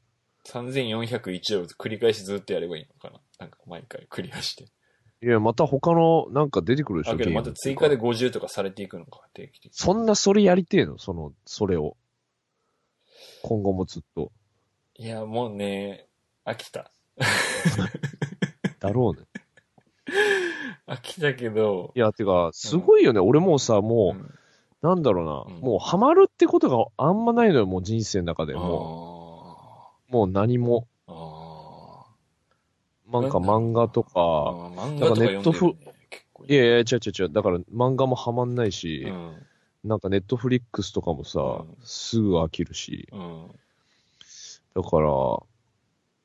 [0.45, 4.65] 3401を繰り返しずっとやればいいのかななんか毎回クリアして。
[5.23, 9.71] いや、また他のなんか出てくるでしょ、あ、けどまた追加で50とかされていくのか、定期的に。
[9.73, 10.97] そんなそれやりてえの？
[10.99, 11.97] その、それを。
[13.43, 14.31] 今後もずっと。
[14.95, 16.07] いや、もうね、
[16.45, 16.91] 飽きた。
[18.79, 19.27] だろうね。
[20.87, 23.19] 飽きたけどい、や、てか、すごいよね。
[23.19, 24.33] 俺もうさ、もう、ん
[24.81, 28.55] なんだろうな、うんもうハマるってことがあんまないのよ、もう人生の中で。
[28.55, 30.87] もう、もう何も。
[33.11, 34.05] なんか漫画とー。
[34.05, 35.93] か、あー漫画とか読んでる、ね。
[36.47, 37.29] いやいや、違う違う違う。
[37.31, 39.47] だから漫画もハマんないし、うん。
[39.83, 43.07] なんかネットフリックスとかもさ、うんすぐ飽きるし。
[43.11, 43.47] うん。
[44.73, 45.09] だから、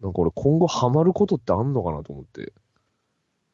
[0.00, 2.52] なんか俺今後ハマることってあんのかなと思って。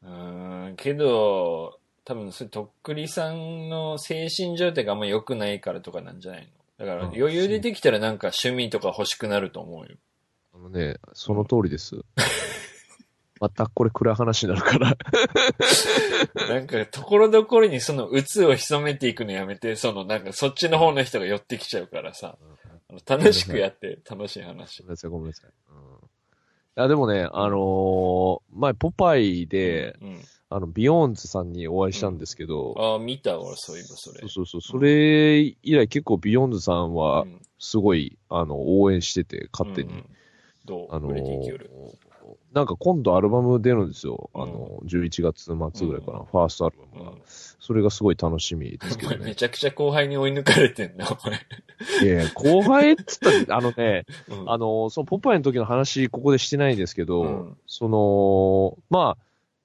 [0.02, 6.42] うーん、けど、多分それ、とっくりさんの精神状態があんま良くないからとかなんじゃない
[6.78, 6.84] の？
[6.84, 9.96] だからうん余裕出てきたらなんか趣味とか欲しくなると思うよ。
[10.54, 12.00] あのね、その通りです。
[13.40, 14.96] またこれ暗い話になるから。
[16.48, 22.38] なんか、ところどころにその鬱を潜めていくのやめて、そのなんかそっちの方の人が寄ってきちゃうからさ、
[22.88, 24.90] あの楽しくやって、楽しい話ごめん。
[24.92, 25.50] なさい、ごめんなさい。
[25.70, 26.08] うん、い
[26.74, 30.20] や、でもね、あのー前、ポパイで、うん。
[30.48, 34.20] あの、ビヨーンズさんにお会いしたんですけど、ああ、見たわ、そういえばそれ。
[34.20, 37.40] そうそうそう、それ以来結構ビヨーンズさんはう、ん。
[37.58, 39.88] すごい、あの、応援してて、勝手に。
[39.88, 40.04] うんうん。
[40.64, 40.88] どう？
[40.94, 42.11] あのー
[42.54, 44.30] なんか今度アルバム出るんですよ。
[44.34, 47.10] あの、11月末ぐらいかな、うんファーストアルバムが。
[47.12, 47.22] うん
[47.64, 49.18] それがすごい楽しみですけどね。
[49.24, 51.38] めちゃくちゃ後輩に追い抜かれてんな、お前。
[52.02, 59.16] いや後輩っつったら、 あのね、うんあの、そのポパイの時の話、ここでしてないんですけど、うんその、ま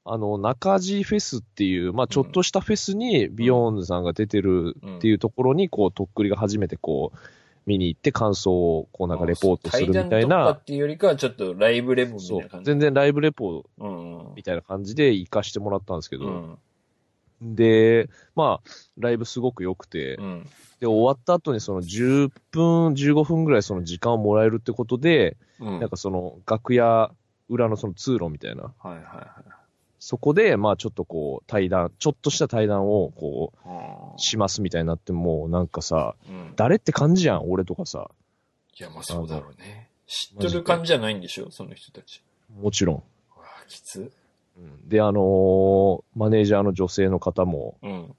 [0.05, 7.17] あ、あの、中地フェスっていう、まあ、ちょっとしたフェスにビヨーンズさんが出てるっていうところに、こう、とっくりが初めてこう、
[7.67, 12.65] 見に行って感想を、こう、なんかレポートするみたいなっ、ていうよりかはちょっとライブレポみたそいうな感、じ。
[12.65, 13.65] 全然ライブレポ。
[14.35, 16.25] みたいな感じで行かしてもらったんですけど、
[17.41, 17.55] うん。
[17.55, 20.43] で、まあ、ライブすごく良くて、うん。
[20.79, 25.79] で、終わった後にその10分、15分ぐらいその時間をもらえるってことで、うん。
[25.79, 27.11] なんかその楽屋
[27.49, 29.56] 裏のその通路みたいな、はいはいはい。
[29.99, 36.53] そこで、まあちょっとこう対談、ちょっとした対談をこあうしますみたいになってもうなんかさ、ーうん。
[36.55, 38.09] 誰って感じやん、俺とかさ。
[38.79, 39.89] いや、まあそうだろうね。
[40.05, 42.23] 知っとる感じじゃないんでしょ、その人たち。
[42.61, 42.95] もちろん。
[42.95, 42.99] う
[43.39, 44.11] わあきつ。
[44.57, 48.15] うんで、あのーマネージャーの女性の方も、うん。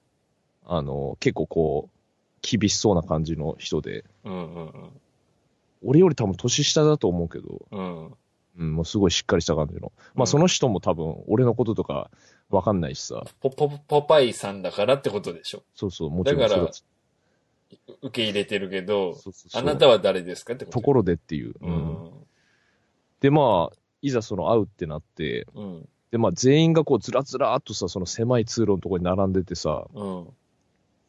[0.66, 1.98] あのー結構こう、
[2.42, 4.72] 厳しそうな感じの人で、うんうん
[5.84, 8.14] 俺より多分年下だと思うけど、うん。
[8.58, 8.66] うん。
[8.66, 9.92] うん、もうすごいしっかりした感じの。
[10.14, 12.10] まあその人も多分俺のこととか
[12.50, 15.62] わかんないしさ、ポポポパイさんだからってことでしょ。
[15.74, 16.70] そうそう、もちろんだから
[18.02, 21.50] 受け入れてるけど、そうそうそうあなたは誰ですかってことところでっていう。
[21.50, 22.10] ううんん。
[23.20, 25.88] で、まあ、いざその会うってなって、うん。
[26.10, 30.26] で、まあ全員がこうずらずらーっとさ、その狭い通路のところに並んでてさ、うん。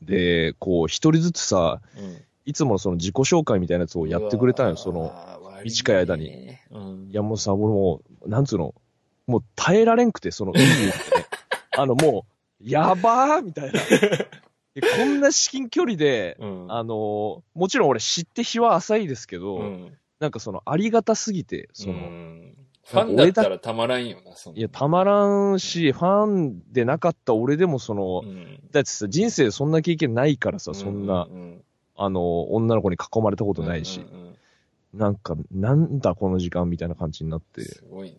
[0.01, 2.21] で、こう一人ずつさ、うん。
[2.45, 5.13] いつものその自己紹介みたいなやつをやってくれたんよ、その、
[5.59, 6.57] の短い間に。
[6.71, 7.09] うん。
[7.11, 8.73] 山本さん、俺もう、なんつうの、
[9.27, 10.61] もう耐えられんくて、その、ね
[11.77, 12.25] あのも
[12.61, 13.79] う、やばーみたいな。
[14.75, 16.65] でこんな至近距離で、うん。
[16.71, 19.97] あのもちろん俺知って日は浅いですけど、うん。
[20.19, 22.55] なんかそのありがたすぎて、その、うん
[22.89, 31.63] ファンだったらたまらんよな、そんないや、たまらんし、ファンでなかった俺でもその、うんだってさ、人生でそんな経験ないからさ、そんな、うん
[31.95, 34.28] あの、女の子に囲まれたことないし、うんうん
[34.93, 38.17] なんか、なんだこの時間みたいな感じになっうんて、すごいね。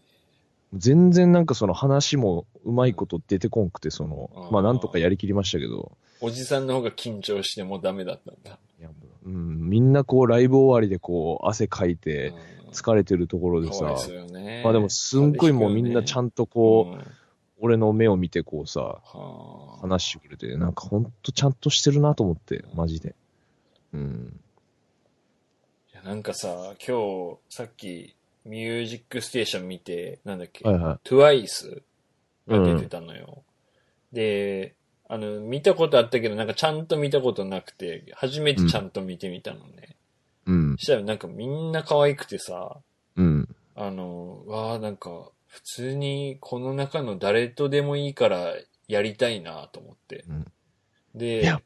[0.72, 8.59] 全然なんかその話もうまいこと出てこんくて、そのまあなんとかやりきりましたけど、おじさんの方が緊張してもうダメだったんだ。
[8.78, 8.88] いや
[9.26, 14.62] うん、みんなこうライブ終わりでこう汗かいてうん疲れてるところでさうよね。
[14.62, 17.04] まあでもすんごいもうみんなちゃんんとこう、うん
[17.62, 23.14] 俺の目を見てこうさ、はあ話してくれて、なんかほんとちゃんとしてるなと思って、マジで。
[23.92, 24.40] うん。
[26.05, 31.83] なんかさ、今日、さっき、ミュージックステーション見て、なんだっけ、はいは TWICE
[32.49, 33.43] が出てたのよ。
[34.13, 34.75] で、
[35.09, 39.97] あの、見たことあったけど、なんかちゃんと見たことなくて、初めてちゃんと見てみたのね。
[40.47, 40.51] い。
[40.51, 40.77] うん。
[40.79, 42.79] したらなんかみんな可愛くてさ、
[43.17, 43.49] うん。
[43.77, 48.55] あの、わあなんか、普通にこの中の誰とでもいいから
[48.89, 50.25] やりたいなと思って。
[50.29, 50.47] うん
[51.14, 51.61] で、いや、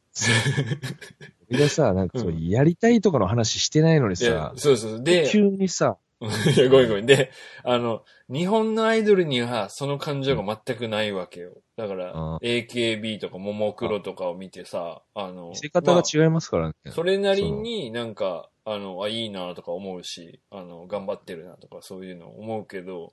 [1.50, 5.02] 俺がさ、なんかそうう、やりたいとかの話してないのにでさ、そうそう。
[5.02, 5.98] で、急にさ、
[6.56, 7.06] いや、ごめんごめん。
[7.06, 7.30] で、
[7.64, 11.62] あの、日本のアイドルにはその感情が全くないわけよ。
[11.76, 16.74] だからあ、AKB とかももクロとかを見てさ、あの、見せ方が違いますからね。
[16.84, 23.12] まあそれなりになんか、あの、あ、いいなとか思うし、あの、頑張ってるなとかそういうの思うけど、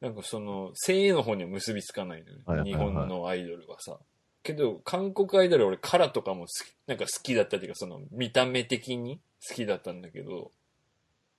[0.00, 3.98] なんかその、声優の方には結びつかないのよ、はいはいはい日本のアイドルはさ。
[4.42, 10.52] けど、韓国アイドル俺カラとかも好き、なんか好きだったっていうか、その、見た目的に好きだったんだけど、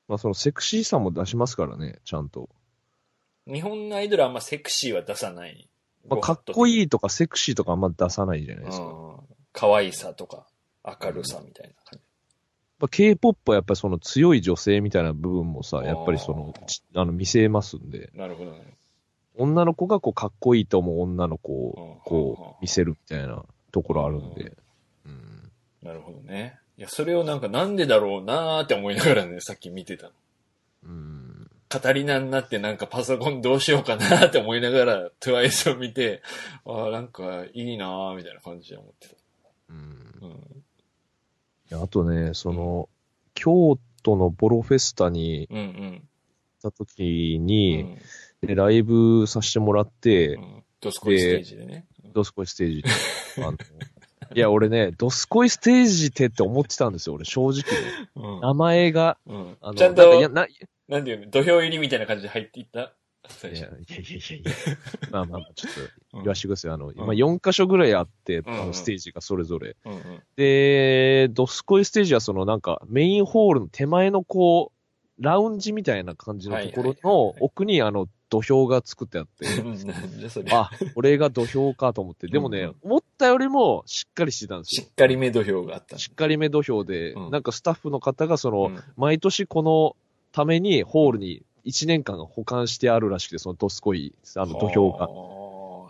[0.07, 2.49] まあそのセクシーさも出しますからね、ちゃんと。
[3.47, 5.69] 日本のアイドルはあんまセクシーは出さない。
[6.09, 8.85] まあ、かっこいいいとかセクシーとかあんま出さないじゃないですか。
[8.85, 9.19] うん。
[9.53, 10.47] 可愛さとか、
[10.83, 12.05] 明るさみたいな感じ。
[12.79, 16.53] まあ、K-POP はやっぱりその強い女性みたいな部分もさ、やっぱりその
[16.95, 18.75] あの見せますんで、なるほどね。
[19.37, 24.57] 女の子がこうかっこいいと思う女の子をうんこう見せるみたいなところあるんで。
[25.05, 25.51] うん。
[25.81, 26.59] なるほどね。
[26.77, 30.11] いや、それをなんかなんでだろうなーって思いながらね、 さっき見てたの。
[30.83, 31.51] うん。
[31.69, 36.21] カタリナになってなんかパソコンどうしようかなって思いながら TWICE を見て、
[36.65, 39.15] ああ、なんかいいなーみたいな感じで思ってた。
[39.69, 39.77] うん
[40.21, 40.31] うん。
[40.31, 40.35] い
[41.69, 42.89] やあとね、その、
[43.33, 45.91] 京都のボロフェスタにうんうん。
[46.63, 47.97] 行った時うに、ん
[48.41, 50.63] でライブさせてもらって、うん。
[50.81, 51.85] ドスコイステージでね。
[52.13, 52.89] ドスコイステージで。
[53.45, 53.57] あの
[54.33, 57.63] いや、俺ね、ドスコイステージってって思ってたんですよ、俺、正直ね。
[58.15, 58.41] うん。
[58.41, 60.49] 名前が、うんあの、ちゃんなんな、い
[60.87, 62.93] なんていうの、土俵入りみたいな感じで入っていった？
[63.27, 63.93] 最や、い初。
[63.93, 64.51] やいやいやいや。
[65.11, 65.81] まあまあまあ、ちょっと
[66.13, 66.71] うん言わしてください。
[66.71, 69.75] あの、ん今4箇所ぐらいあって、うんあのステージがそれぞれ。
[69.85, 70.01] うんうん。
[70.37, 74.71] で、ドスコイステージはそのなんかメインホールの手前のこ
[75.19, 79.45] う、ラウンジみたいな感じのところの奥にあの土俵が作ってあって。
[80.51, 82.27] あ、これが土俵かと思って。
[82.27, 84.83] でもね、思ったよりもしっかりしてたんですよ。
[84.83, 85.97] しっかりめ土俵があった。
[85.97, 89.97] しっかりめ土俵で、うんなんかスタッフの方がその、うん毎年この
[90.31, 94.91] ためにホールに1年間保管してあるらしくて、そのドスコイ、あの土俵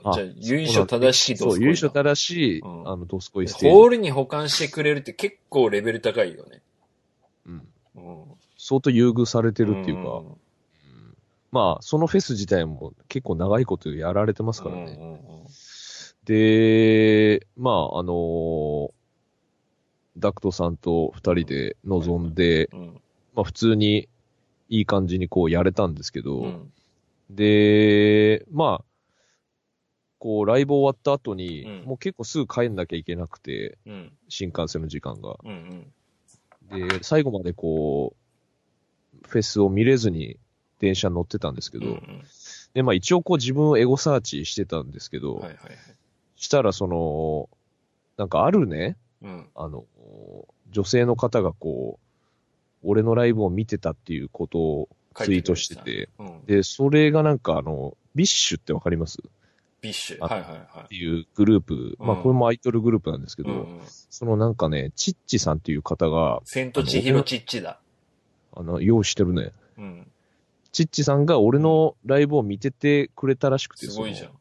[0.04, 0.14] が。
[0.16, 3.76] じゃあ、由緒正しいドスコイそう、だ優勝正しい、うんあの、ドスコイステージ。
[3.76, 6.62] ホールに保管してくれるって結構レベル高いよね。
[7.46, 8.24] うんうん。
[8.58, 10.38] 相当優遇されてるっていうか、ん
[11.52, 14.98] まあ、そのフェス自体も結構長いことやられてますからね。
[15.00, 15.46] うんうんうん。
[16.24, 18.92] で、まあ、あのー
[20.18, 23.02] ダクトさんと二人で臨んで、うん。
[23.34, 24.10] まあ普通に
[24.70, 26.74] いい感じにこうやれたんですけど、うん。
[27.30, 28.86] で、まあ、
[30.20, 31.88] こうライブ終わった後に、うん。
[31.88, 34.12] もう結構すぐ帰んなきゃいけなくて、うん。
[34.30, 35.38] 新幹線の時間が。
[35.44, 35.92] うん
[36.72, 36.90] うん。
[36.90, 38.14] で、最後までこ
[39.14, 40.38] う、フェスを見れずに
[40.82, 42.24] 電車に乗ってたんですけど、うんうん
[42.74, 45.78] で、まあ一応こう自分をエゴサーチしてたんですけど、はいはいはい。
[46.38, 47.50] したらその、
[48.18, 49.84] なんかあるね、うんあの、
[50.72, 52.00] 女性の方がこ
[52.84, 56.46] う、俺のライブを見てたっていうことをツイートしてて、うん。
[56.46, 59.18] で、それがなんかあの、ビッシュってわかります？
[59.22, 59.30] っ
[59.82, 60.18] ビッシュ。
[60.22, 63.46] あはいはいはていうグループ、まあうんこれもアイドルグループなんですけい。
[63.46, 67.80] ど、うんうんそのなんかね、チッチさんっていう方が、セントチヒロ・チッチだ。
[68.54, 69.52] あの、用意してるね。
[69.78, 70.11] うん。
[70.72, 74.40] チッチさんが俺のライブを見ててくれたらしくて、すごいじゃんその。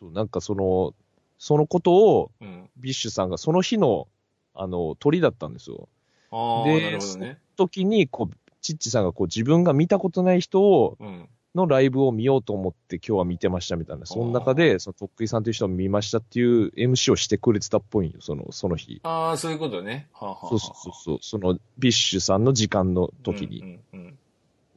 [0.00, 0.94] そう、なんかその、
[1.38, 2.68] そのことをうん。
[2.76, 4.08] ビッシュさんがその日の、
[4.54, 5.88] あの、トリだったんですよ。
[6.30, 7.38] ああ、でなるほどね。
[7.56, 11.28] 時に、こう、チッチさんがこう自分が見たことない人を、うん。
[11.54, 14.06] のライブを見ようと思って今日は見てましたみたいな。
[14.06, 19.00] その中で、そのとっくりさんという人を見ましたっていう MC をしてくれてたっぽいんよ、その、その日。
[19.02, 20.08] ああ、そういうことね。
[20.14, 23.60] はあ、はあはあ、そうそうそうそのビッシュさんの時間の時に。
[23.60, 23.91] うんうん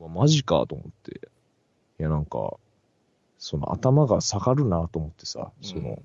[0.07, 1.29] マジかと思って。
[1.99, 2.57] いや、なんか、
[3.37, 5.99] その頭が下がるなと思ってさ、その、うん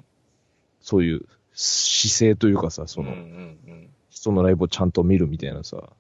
[0.81, 5.91] そういう姿勢というかさ、その、うんうんうん人のライブをちゃんと見るみたいなさ。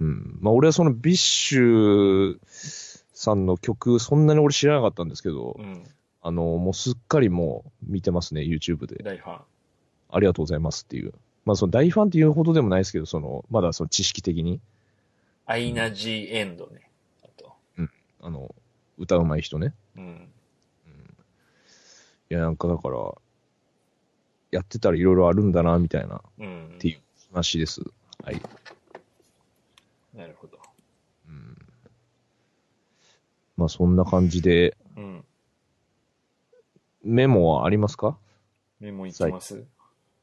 [0.00, 0.38] うん。
[0.40, 2.38] まあ俺はその BiSH
[3.12, 5.84] さんの曲、そんなに俺知らなかったんですけど、うん。
[6.22, 9.02] あの、もうすっかりもう見てますね、YouTube で。
[9.02, 9.40] 大ファン。
[10.08, 11.14] ありがとうございますっていう。
[11.44, 14.60] まあその大ファンっていうほどでもないですけど、その、まだその知識的に、
[15.46, 16.85] アイナ・ジ・エンドね。
[18.26, 18.52] あの、
[18.98, 19.72] 歌うまい人ね。
[19.96, 20.28] うん。
[22.28, 23.14] いや、なんかだから、
[24.50, 26.74] やってたらいろいろあるんだな、みたいな、うん。
[26.74, 27.00] っていう
[27.32, 27.82] 話です。
[28.24, 28.42] はい。
[30.12, 30.58] なるほど。
[31.28, 31.56] うん。
[33.56, 35.24] まあそんな感じで、うん。
[37.04, 38.18] メモはありますか？
[38.80, 39.64] メモいきます？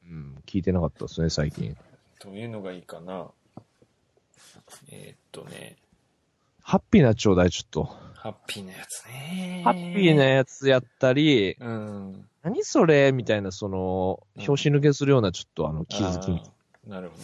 [0.03, 1.77] うん、聞いてなかったですね、最近。
[2.21, 3.31] どういうのがいいかな？
[4.89, 5.77] えーっとね、
[6.63, 7.83] ハッピーなちょうだい、ちょっと。
[8.15, 9.61] ハッピーなやつね。
[9.65, 12.25] ハッピーなやつやったり、うん。
[12.41, 16.41] 何それみたいな、その、うん拍子抜けするような、ちょっとあの、気づき
[16.87, 17.17] なるほ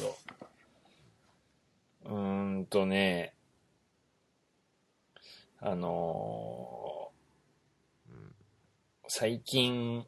[2.05, 2.05] ど。
[2.05, 3.33] うーんとね、
[5.61, 8.35] あのーうん
[9.07, 10.05] 最近、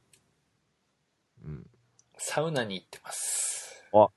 [1.46, 1.66] うん。
[2.18, 3.82] サウナに行ってます。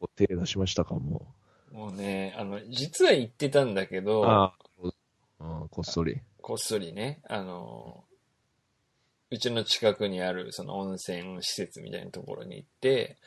[0.00, 1.34] お手出しましたか、も
[1.72, 4.02] もうね、あの、実は行ってたんだけう。
[4.02, 4.54] ど、ああ、
[5.40, 6.20] うん、こっそり。
[6.40, 8.04] こっそりね、あの、
[9.30, 13.18] うちの近くにあるその温泉施設みたいなところに行って、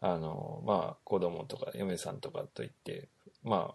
[0.00, 3.08] あの、まあ、子供とか嫁さんとかと行って、
[3.42, 3.74] まあ、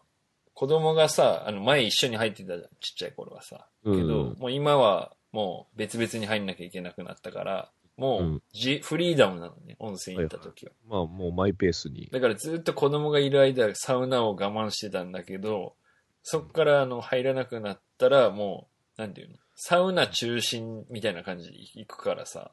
[0.54, 3.66] 子供がさ、あの、前一緒に入ってたじゃん、ちっちゃい頃はさ。
[3.84, 10.72] けど、うんもう今はもう別々に入んなきゃいけなくなったから、もううんじ、フリーダムなのね、温泉行った時は。
[10.88, 12.10] まあ、もうマイペースに。
[12.12, 15.76] だからずっと子供がいる間、サウナを我慢してたんだけど、
[16.24, 18.68] そっからあの入らなくなったら、も
[18.98, 22.52] う、なんていうの、サウナ中心みたいな感じで行くからさ、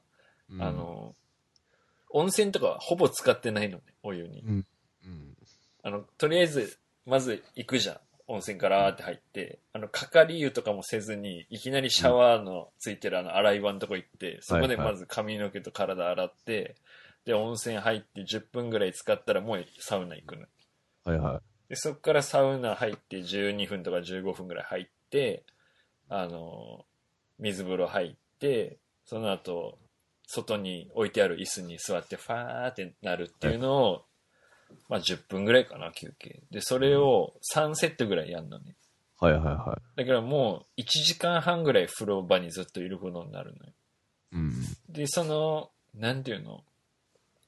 [0.51, 1.15] うんあ、の、
[2.11, 4.41] 温泉とかはほぼ使ってないのね、お湯に。
[4.43, 4.67] うん。
[5.05, 5.37] うん。
[5.83, 7.97] あの、とりあえず、まず行くじゃん。
[8.29, 16.77] 温泉からーって入って、あの、かかり湯とかもせずに、いきなりシャワーのついてるあの、洗い場のとこ行って、そこでまず髪の毛と体洗って、
[17.25, 20.47] で、温泉入って10分ぐらい使ったらもうサウナ行くの。
[21.05, 25.45] はいはで、そっからサウナ入って12分とか15分ぐらい入って、
[26.11, 26.85] あの、
[27.39, 29.79] 水風呂入って、その後、
[30.27, 34.05] 外に置いてある椅子に座ってファーってなるっていうのを、
[34.89, 36.43] まあ10分ぐらいかな、休憩。
[36.51, 38.75] で、それを3セットぐらいやんのね。
[39.23, 39.25] い。
[39.25, 43.73] はいはいはだからもう1時間半ぐらい風呂場にずっといることになるのよ。
[44.33, 44.37] い。
[44.37, 44.53] うん。
[44.89, 46.63] で、その、なんていうの？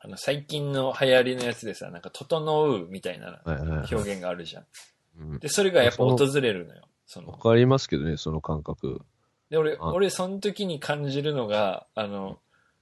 [0.03, 3.95] あの、最近の流行りのやつでさ、なんか、整うみたいなはいはいはい。
[3.95, 4.65] 表現があるじゃん。
[5.21, 6.89] うんで、それがやっぱ訪れるのよ。
[7.07, 9.03] その、わかりますけどね、その感覚。
[9.51, 12.39] で、俺、あ俺、その時に感じるのが、あの、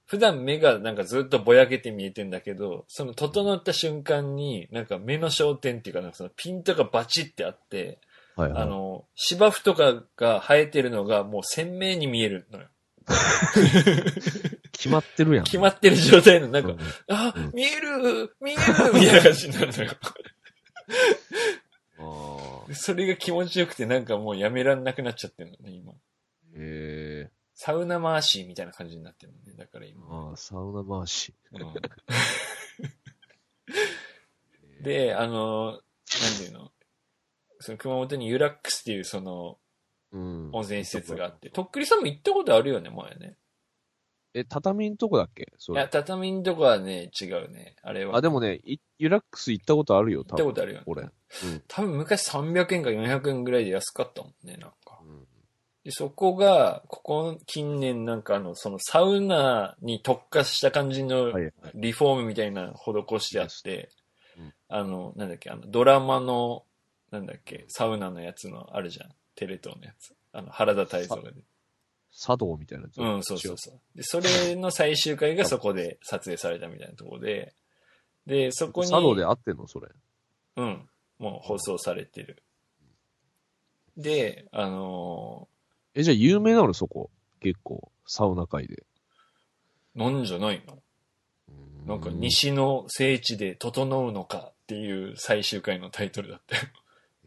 [0.09, 7.99] 普段目がなんかずっとぼやけて見えてんだけど、その整った瞬間に、なんか目の焦点っていうか、なんかそのピントがバチってあって、
[8.35, 8.63] はいはい。
[8.63, 12.65] あの、芝生とかが生えてるのがもう鮮明に見えるのよ。
[14.71, 15.43] 決まってるやん。
[15.43, 16.79] 決まってる状態の、なんか、うん
[17.09, 18.61] あうん、見える見える
[18.95, 19.91] みたいな感じになるのよ。
[22.73, 25.93] それが気持ちよくてなんかもうやめらんなくなっちゃってるのね、今。
[26.55, 30.05] ええサウナ回しみたいな感じになってるのね、だから今。
[30.09, 31.33] ああ、サウナ回し。
[31.51, 31.73] うん
[34.81, 35.79] で、あの、なん
[36.37, 36.71] ていうの？
[37.59, 39.57] その熊本にユラックスっていうその
[40.13, 40.49] うん。
[40.53, 43.35] 温泉施設があって、とっくりさんも行ったことあるよね、前ね。
[44.33, 45.51] え、畳んとこだっけ？
[45.57, 45.89] そいや、れ。
[45.89, 47.75] 畳んとこはね、違うね。
[47.81, 48.15] あれは。
[48.15, 50.83] あ、でもね、いユラックス行ったことあるよ、行ったことあるよね。
[50.87, 51.01] 俺。
[51.01, 51.11] うん。
[51.67, 54.77] 多分昔300円か400円ぐらいで安かったもんね、なんか。
[55.89, 61.33] うんで、そこが、ここ近年なんかあの、そのサウナに特化した感じの。
[61.73, 63.89] リフォームみたいなの施してあって、
[64.37, 66.63] うんあの、なんだっけ、あの、ドラマの、
[67.09, 69.09] なんだっけ、サウナのやつのあるじゃん。
[69.35, 70.13] テレ東のやつ。
[70.31, 71.31] あの、原田泰造が
[72.11, 73.01] 茶道みたいなやつ。
[73.01, 73.97] うん、そうそうそう。
[73.97, 77.55] で、それの最終回がそこで撮影されたみたいなところで、
[78.27, 79.87] で、そこに、茶道で合ってんのそれ。
[80.57, 80.87] うん、
[81.17, 82.43] もう放送されてる。
[83.97, 85.47] で、あの
[85.95, 87.09] え、じゃあ有名なのそこ？
[87.39, 87.91] 結構。
[88.05, 88.83] サウナ界で。
[89.95, 90.77] ーなんじゃないの？
[91.49, 96.61] うんなんか西の聖地で整うのかっていう最終回のタイトルだったよ。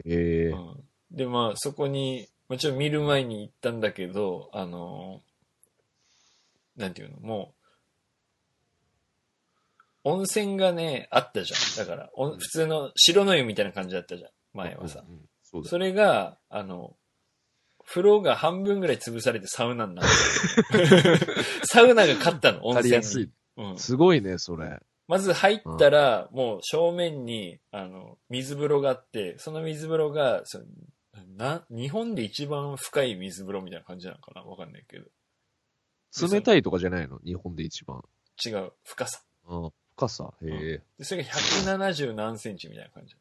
[0.05, 7.55] ええうん、で、まあそこに、もちろん見る前に行ったんだけど、あのーなんていうの、も
[10.05, 11.87] う、温泉がね、あったじゃん。
[11.87, 14.31] だから、お普通の白の湯みたいな感じだったじゃん。
[14.55, 15.11] 前はさう。
[15.11, 15.65] んうんそ。
[15.65, 16.97] それが、あの、
[17.93, 21.67] 風呂が半分ぐらい潰されてサウナになった。
[21.67, 22.95] サウナが勝ったの、 温泉に。
[22.95, 23.31] やすい。
[23.59, 23.79] うん。
[23.79, 24.81] すごいね、それ。
[25.09, 30.65] まず入ったら、もう正面に、あの、水風呂があって、その水風呂が、その
[31.37, 34.43] な、日本で一番深い水風呂みたいな感じなのかな？
[34.43, 35.07] わかんないけど。
[36.31, 37.19] 冷たいとかじゃないの？
[37.25, 38.03] 日本で一番。
[38.45, 39.23] 違う、深さ。
[39.47, 39.71] うん。
[39.97, 40.33] 深さ？
[40.43, 40.83] へえ。
[40.99, 43.15] で、それが170何センチみたいな感じ。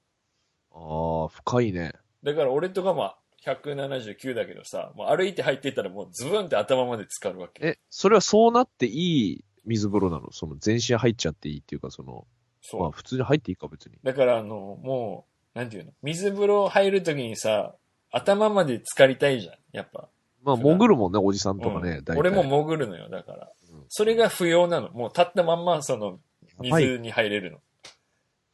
[0.72, 1.94] ああ、深いね。
[2.24, 3.16] だから俺とかも
[3.46, 7.66] 179だけどさ、もう歩いて入っていったらもうズブンって頭まで浸かるわけ。
[7.66, 10.32] え、それはそうなっていい水風呂なの？
[10.32, 12.28] その全身入っちゃっていいっていうか、その、
[12.62, 12.82] そう。
[12.82, 13.98] まあ普通に入っていいか別に。
[14.04, 15.26] だからあの、も
[15.56, 15.92] う、なんていうの？
[16.04, 17.76] 水風呂入るときにさ、
[18.12, 20.08] 頭まで浸かりたいじゃん、やっぱ。
[20.44, 23.38] まあ潜るもんね、おじさんとかうんね、大体俺も潜るのよ、だから。
[23.46, 23.52] うん
[23.88, 24.90] それが不要なの。
[24.92, 26.20] もう立ったまんま、その、
[26.60, 27.58] 水に入れるの。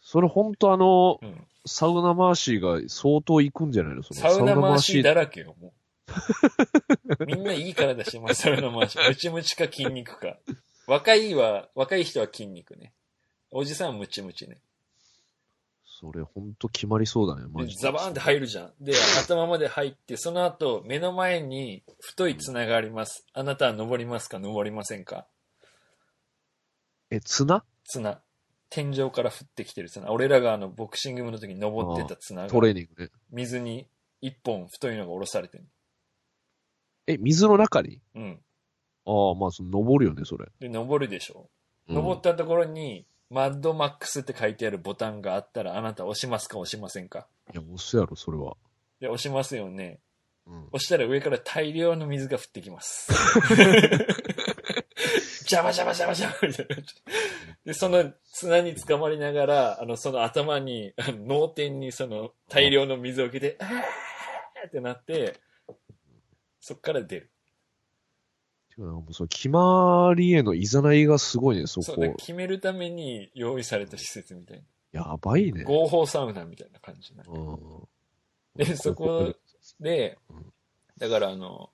[0.10, 1.48] それほんとあの、うん。
[1.66, 4.04] サウナ回しが相当行くんじゃないの？
[4.04, 5.74] そのサウナ回しだらけよ、も
[7.20, 7.26] う。
[7.28, 8.98] みんないい体してます、サウナ回し。
[8.98, 10.38] ムチムチか筋肉か。
[10.88, 12.94] 若いは、若い人は筋肉ね。
[13.52, 14.60] おじさんはムチムチね。
[16.00, 17.82] それほんと決まりそうだね、マでジで。
[17.82, 18.72] ザバーンって入るじゃん。
[18.80, 23.26] で、頭まで入って、その後、目の前に太い綱があります。
[23.34, 24.40] あなたは登りますか？
[24.40, 25.28] 登りませんか？
[27.10, 28.22] え、綱綱。
[28.70, 30.12] 天井から降ってきてる綱。
[30.12, 33.10] 俺らがあの、ボクシング部の時に登ってた綱トレが、ーニングね。
[33.32, 33.88] 水に
[34.22, 35.66] 一本太いのが下ろされてる。
[37.08, 38.02] え、水の中に？
[38.16, 38.40] うん。
[39.06, 40.48] ああ、まあ、その、登るよね、それ。
[40.60, 41.50] で、登るでしょ。
[41.88, 48.58] うん登ったところに、マッドマックスって書いてあるボタンがあったら、あなた押しますか押しませんかいや、押すやろ、それは。
[49.00, 50.02] で、押しますよね。
[50.46, 50.64] うん。
[50.68, 53.10] 押したら上から大量の水が降ってきます。
[55.48, 56.76] ジャバジャバジャバジャバみたいな。
[57.66, 60.94] で、その綱に捕まりながら、あの、その頭に、
[61.26, 65.40] 脳天にその大量の水を受けて、あーってなって、
[66.60, 67.32] そっから出る。
[68.70, 72.16] てかなんかもうその決まりへのいざないがすごいね、そそう。
[72.18, 75.66] 決めるために用意された施設みたいやばいねな。。
[75.66, 77.24] 合法サウナみたいな感じな。
[77.28, 77.88] うん。
[78.56, 79.34] でそこ
[79.80, 80.54] でうん、
[80.98, 81.70] だからあの、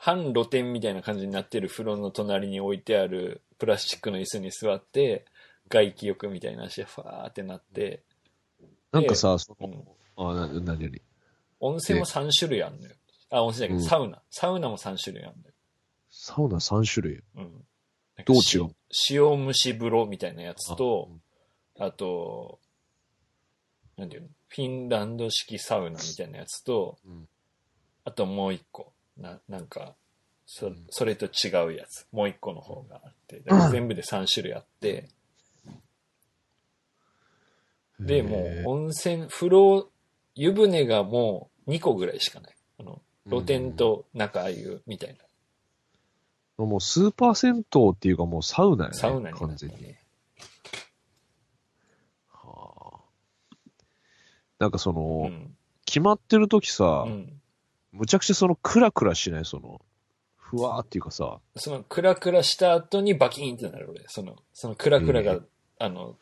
[0.00, 5.24] 半露天みたいな感じになってる風呂の隣に置いてあるプラスチックの椅子に座って、
[5.68, 8.02] 外気浴みたいな足でファーってなって、
[8.92, 9.84] なんかさ、そうんの、
[10.16, 11.02] あ、な、なになに
[11.60, 12.94] 温泉も3種類あるのよ。
[13.30, 14.22] あ、温泉だけど、うんサウナ。
[14.30, 15.54] サウナも3種類あるのよ。
[16.10, 17.22] サウナ3種類？
[17.36, 17.64] うん。
[18.24, 18.70] どう違う？
[19.10, 21.10] 塩塩蒸し風呂みたいなやつと、
[21.78, 22.58] あと、
[23.96, 24.28] なんていうの？
[24.48, 27.28] フィンランド式サウナみたいなやつと、うん
[28.04, 29.94] あともう一個、な、なんか、
[30.46, 32.06] そうんそれと違うやつ。
[32.10, 35.08] もう一個の方があって、だから全部で3種類あって、
[38.00, 39.90] で、もう温泉、風呂、
[40.34, 42.56] 湯船がもう2個ぐらいしかない。
[42.78, 45.16] あの、露天と中あゆみたい
[46.58, 46.64] な。
[46.64, 47.62] もうスーパー銭湯
[47.92, 48.96] っていうかもうサウナやね。
[48.96, 49.76] サウナにな完全に。
[49.76, 50.02] ってね。
[52.30, 53.54] はあ
[54.58, 55.56] なんかその、うん。
[55.84, 57.37] 決まってる時さ、うん。
[57.92, 59.44] むちゃくちゃそのクラクラしない？
[59.44, 59.80] その、
[60.36, 64.04] ふわーっていうかさ、そのクラクラした後にバキーンってなる俺。
[64.08, 65.40] その、そのクラクラが、ええ
[65.80, 66.16] あの、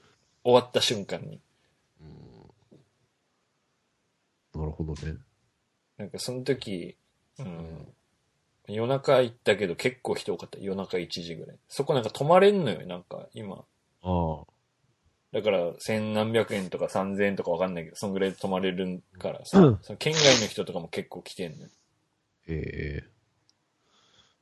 [0.44, 1.40] 終わった瞬間に。
[4.54, 5.16] なるほどね。
[5.98, 6.96] なんかその時、
[7.38, 7.88] うん。
[8.68, 10.58] 夜中行ったけど結構人多かった。
[10.58, 11.56] 夜中1時ぐらい。
[11.68, 13.64] そこなんか泊まれんのよ、なんか今。
[14.02, 14.44] ああ。
[15.32, 21.68] だから千何百円とか三千円とかわかんないけど、そんぐらいで泊まれるからさ、うんその県外の人とかも結構来てんのよ。
[22.48, 23.10] ええ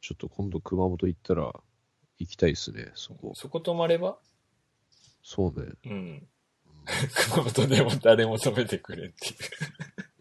[0.00, 1.50] ちょっと今度熊本行ったら
[2.18, 3.32] 行きたいですね、そこ。
[3.34, 4.18] そこ泊まれば？
[5.22, 5.72] そうね。
[5.86, 6.28] うん。
[7.32, 9.30] 熊本でも誰も止めてくれってい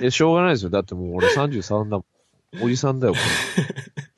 [0.01, 0.05] う。
[0.07, 0.69] え、しょうがないですよ。
[0.69, 2.05] だってもう俺33だも
[2.53, 2.63] ん。
[2.63, 4.03] おじさんだよ、これ。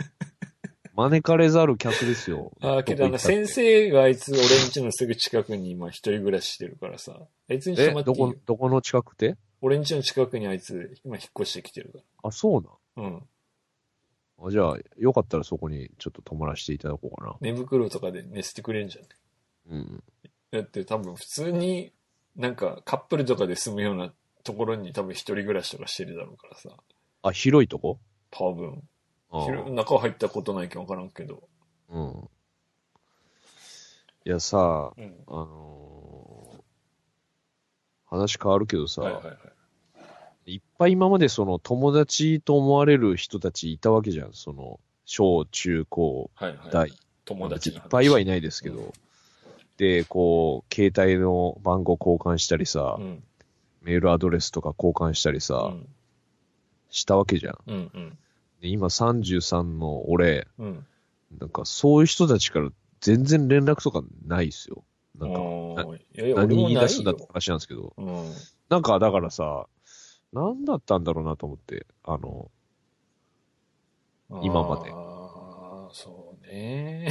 [0.96, 2.54] 招かれざる客ですよ。
[2.62, 7.18] ああ、けどあの、先生があいつ、俺ん家のすぐ近くに今一人暮らししてるからさ。
[7.50, 9.36] あいつにえ泊ま、ってどこ、どこの近くって？
[9.62, 13.04] 俺ん家の近くにあいつ、今引っ越してきてるかあ、そうら。
[13.04, 13.12] うん。
[13.12, 13.28] なん。
[14.48, 17.36] あじゃあ、よかったらそこにちょっと泊まらせていただこうかな。
[17.42, 19.76] 寝袋とかで寝せてくれんじゃん。
[19.76, 20.04] うん。
[20.52, 21.92] だって多分普通に、
[22.36, 26.70] なんかカップルとかで住むようなところに多分一人暮らしとかしてるだろうからさ。
[27.22, 28.84] あ、広いとこ多分。
[29.32, 31.48] 中入ったことないけどわからんけど。
[31.90, 32.30] うん。
[34.26, 35.16] いやさ、うん。
[35.28, 36.16] あのー
[38.08, 39.32] 話変わるけどさ、はいはいは
[40.46, 40.54] い。
[40.56, 44.34] いっぱい今までその友達と思われる人たちいたわけじゃん。
[44.34, 46.70] その、小中高はいはい。
[46.72, 46.92] 大。
[47.26, 48.94] 友達いっぱいはいないですけど。
[49.78, 53.24] で、こう、携帯の番号交換したりさ、うん。
[53.82, 55.88] メールアドレスとか交換したりさ、うん。
[56.90, 57.58] したわけじゃん。
[57.68, 57.92] うん。
[57.94, 58.18] うん。
[58.66, 60.86] で今33の俺、うん。
[61.40, 64.84] なんかそういう人たちから全然連絡とかないですよ。
[65.20, 67.28] なんか、いやいや、俺何言い出すんだってよ。
[67.32, 68.34] 話なんですけど、うん。
[68.70, 69.68] なんかだからさ、
[70.34, 72.50] なんだったんだろうなと思って、あの、
[74.42, 74.92] 今まで
[76.46, 77.10] ね。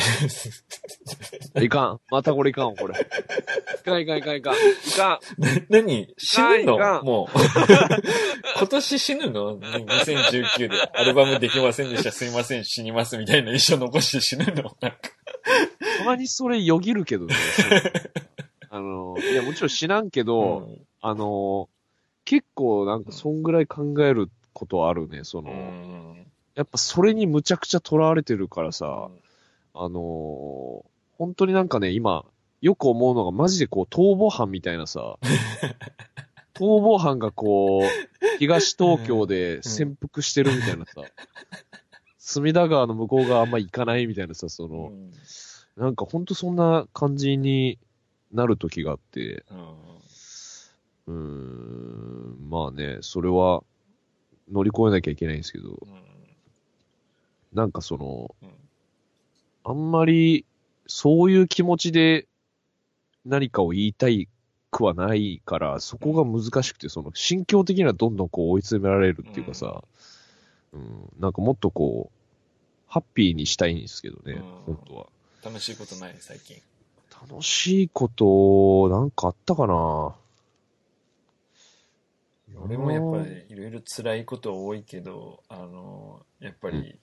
[1.60, 2.00] いかん。
[2.10, 2.94] またこれいかん、これ。
[2.94, 4.54] いかんいかんいかんいかん。
[4.54, 4.58] い
[4.96, 5.66] かん。
[5.68, 7.02] 何死ぬの？
[7.02, 7.38] もう。
[8.56, 12.12] 今年死ぬの ?2019 でアルバムできませんでした。
[12.12, 14.54] すいません、死にますみたいな一生残して死ぬの？
[14.54, 14.98] なんか。
[15.98, 17.34] たまにそれよぎるけどね。
[18.70, 21.68] あの、いや、もちろん知らんけど、うんあの、
[22.24, 25.20] 結構なんかそんぐらい考えることはあるね。
[25.22, 26.26] その、うん。
[26.54, 29.10] やっぱそれにむちゃくちゃ囚われてるからさ、
[29.74, 32.24] あのー本当になんかね、今、
[32.60, 35.16] よく思うのがマジでこう、逃亡犯みたいなさ、
[36.54, 41.02] 逃亡犯がこう、東東京で潜伏してるみたいなさ、
[42.18, 45.12] 隅田川の向こう側あんま行かないみたいなさ、その、うん。
[45.76, 47.78] なんかほんとそんな感じに
[48.32, 49.74] なる時があって、うん。
[51.06, 53.62] うーん、まあね、それは
[54.50, 56.02] 乗り越えなきゃいけないんですけど、うん。
[57.52, 58.63] なんかその、うん
[59.64, 60.44] あんまり
[60.86, 62.26] そういう気持ちで
[63.24, 64.28] 何かを言いたい
[64.70, 69.82] くはないから、そこが難しくて、その心境的にはどんどんこう追い詰められるっていうかさ、
[70.72, 72.18] うん、なんかもっとこう、
[72.86, 74.76] ハッピーにしたいんですけどね、うん。
[74.76, 75.06] 本当は。
[75.44, 76.56] 楽しいことない最近。
[77.30, 80.14] 楽しいこと、なんかあったかな？
[82.62, 86.96] 俺もやっぱりいろいろ辛いこと多いけど、あの、やっぱり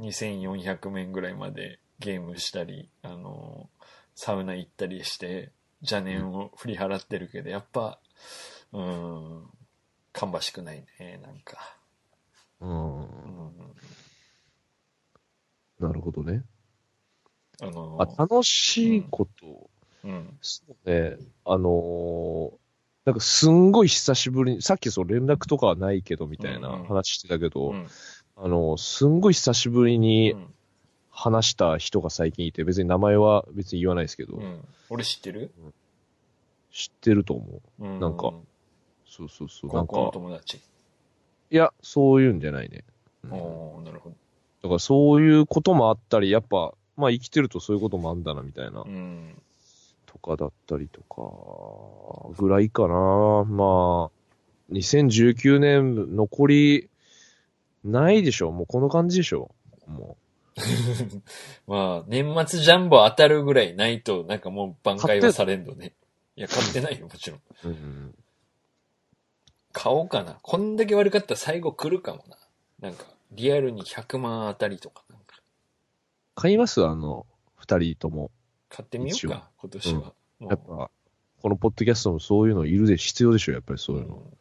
[0.00, 3.68] 2400面ぐらいまでゲームしたり、あの、
[4.14, 7.98] サウナ行ったりして、邪念を振り払ってるけど、やっぱ、
[8.72, 9.46] うん、
[10.12, 11.76] 芳しくないね、なんか。
[12.60, 13.00] うん。
[13.02, 13.76] う、ん、
[15.78, 16.44] なるほどね。
[17.62, 19.70] あの、あ、楽しいこと、
[20.04, 22.60] うん、そうね、あのー
[23.06, 26.86] なんかすんごい久しぶりに、さっきその連絡とかはないけどみたいなうんうん。
[26.86, 27.86] 話してたけど、うん、
[28.42, 30.54] あの、すんごい久しぶりにうん
[31.12, 34.64] 話した人が最近いて、別に名前は別に言わないですけど、うん。
[34.88, 35.50] 俺知ってる？
[36.72, 37.84] 知ってると思う。
[37.84, 38.00] うん。
[38.00, 38.32] なんか
[39.06, 39.70] そうそうそう。
[39.74, 40.56] なんのか、友達？
[41.50, 42.84] いや、そういうんじゃないね。
[43.24, 43.30] うん
[43.84, 44.10] なるほ
[44.62, 44.68] ど。
[44.68, 49.42] からそういうこともあったり、やっぱ、まあ生きてるとそういうこともあんだな、みたいなう、ん。
[50.06, 53.44] とかだったりとか、ぐらいかな。
[53.44, 56.89] まあ、2019年残り、
[57.84, 58.50] ないでしょ。
[58.52, 59.50] もうこの感じでしょ。
[59.86, 60.16] も
[61.66, 65.94] まあ、年末ジャンボ当たるぐらいないと、なんかもう挽回はされんのね。
[66.36, 67.40] いや、買ってないよ、もちろん。
[67.64, 67.68] う。
[67.68, 68.14] うん。
[69.72, 70.38] 買おうかな。
[70.42, 72.36] こんだけ悪かったら最後来るかもな。
[72.80, 75.40] なんか、リアルに100万当たりとか、なんか、
[76.34, 76.84] 買います？
[76.84, 77.26] あの、
[77.56, 78.30] 二人とも。
[78.68, 80.00] 買ってみようか、今年は。
[80.00, 80.90] もうやっぱ、
[81.42, 84.16] このポッドキャストもそういうのいるで、必要でしょ、やっぱりそういうの。
[84.16, 84.39] うん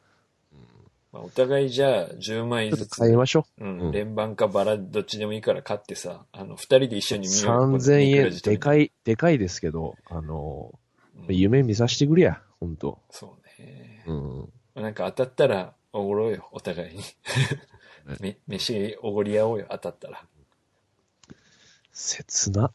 [1.11, 7.17] まあ、お互いじゃあ、10枚ずつ、買いましょうん、うん連番かバラ、どっちでもいいから買ってさ、あの、二人で一緒う。
[7.19, 7.77] に見よう。
[7.77, 8.85] 3000円、でかい。
[8.85, 10.79] い、でかいですけど、あの、うん
[11.31, 12.99] 夢見させてくれや、ほんと。
[13.11, 14.03] そうね。
[14.07, 14.49] うん。
[14.81, 17.03] なんか当たったら、おごろうよ、お互いに。
[18.19, 20.25] め、飯おごり合おうよ、当たったら。
[21.91, 22.71] 切な。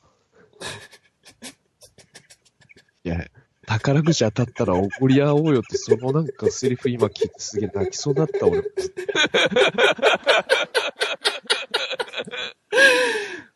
[3.05, 3.27] いや、
[3.67, 8.63] 宝くじ当たったら怒り合おうよって、そのなんかセリフ今聞いてすげえ泣きそうになった、俺。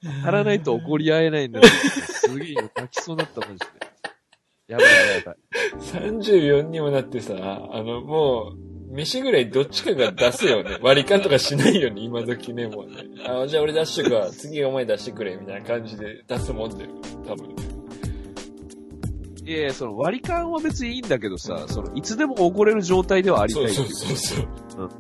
[0.02, 3.66] 当たらないと怒り合えないんだって、すげえ今泣きそうになった、マジで。
[4.68, 5.36] やばいやばいやばい。
[6.12, 10.78] 34にもなってさ、あの、もう、飯ぐらいどっちかが出すよね。
[10.80, 13.02] 割り勘とかしないよね、今時ね、もうね。
[13.26, 14.30] あ、じゃあ俺出しとくわ。
[14.30, 16.90] 次お前出してくれ、みたいな感じで出すもんだよ。
[17.26, 17.77] 多分。
[19.48, 24.48] いやいや、その割り勘は別にいいんだけどさ、その、いつでも怒れる状態ではありたいっていうそうそうそうそう
[24.82, 24.90] うん。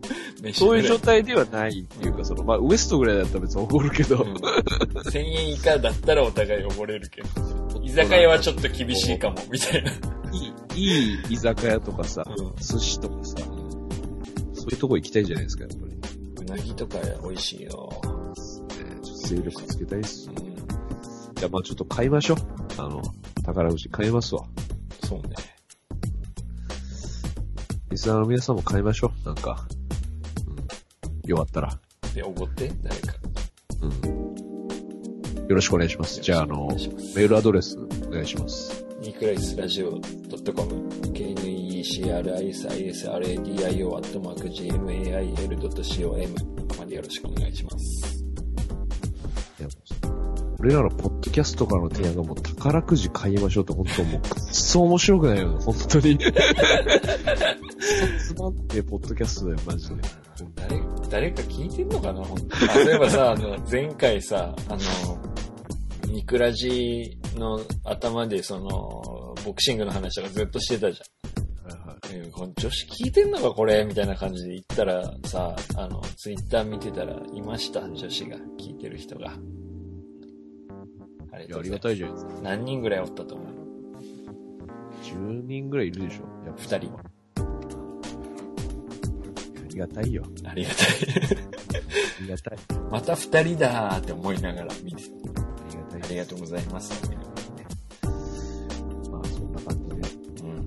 [0.42, 7.28] 飯そういう状態ではないっていうか、その、まあ、ウエストぐらいだったら別に怒るけど、うん1000円以下だったらお互いおごれるけど。
[7.82, 9.92] 居酒屋はちょっと厳しいかも、みたいな。
[9.92, 9.96] い
[10.74, 15.92] い、いい居酒屋とかさ、うん寿司とかさ、そういうとこ行きたいじゃないですか、やっぱり。
[15.92, 15.98] ね、
[16.40, 17.70] うなぎとか美味しいよ。
[17.70, 20.30] ちょっと勢力つけたいっす。
[20.30, 20.48] うん
[21.38, 22.36] じゃあまあちょっと買いましょう。
[22.78, 23.00] あの、
[23.48, 24.44] 宝くじ買いますわ。
[25.04, 25.30] そうね。
[27.90, 29.26] リスナーの皆さんも買いましょう。
[29.26, 29.66] なんか。
[31.24, 31.30] うん。
[31.30, 31.80] よかったら。
[32.14, 33.14] で、おごって、誰か。
[33.80, 33.92] うん。
[35.48, 36.20] よろしくお願いします。
[36.20, 38.84] じゃあ、あのメールアドレスお願いします。
[39.00, 40.02] ニクライスラジオ .com、
[41.14, 46.34] knecrisisradio アットマーク gmail.com
[46.78, 48.17] までよろしくお願いします。
[50.60, 56.18] 俺らのポッドキャストからの提案がもう宝くじ買いましょうって本当もうくっそ面白くないよね、本当に。
[56.18, 56.32] つ
[58.34, 59.94] まんねえポッドキャストだよ、マジで。
[60.56, 60.80] 誰、
[61.10, 62.86] 誰か聞いてんのかな本当に。
[62.86, 64.78] 例えばさ、あの、前回さ、あの、
[66.12, 71.00] ニクラジの頭でその、ボクシングの話とかずっとしてたじ
[71.64, 71.78] はいは
[72.12, 72.26] いゃん。
[72.26, 73.84] えこの女子聞いてんのかこれ？
[73.84, 78.36] みたいな感じで言ったらさ、あの、ツイッター見てたらいました、女子が。
[78.58, 79.34] 聞いてる人が。
[81.32, 82.32] ありいや、ありががとうございますたいじゃないですか。
[82.42, 83.46] 何人ぐらいおったと思う
[85.02, 86.24] ？10人ぐらいいるでしょ。
[86.46, 86.98] やっぱ二人。
[86.98, 87.02] あ
[89.68, 90.24] りがたいよ。
[90.44, 90.88] ありがたい。
[92.18, 92.58] ありがたい。
[92.90, 95.06] また二人だーって思いながら見て、あ
[95.70, 96.02] りがたい。
[96.02, 97.10] ありがとうございます。
[99.10, 99.96] まあ、そんな感じで、
[100.44, 100.66] うん。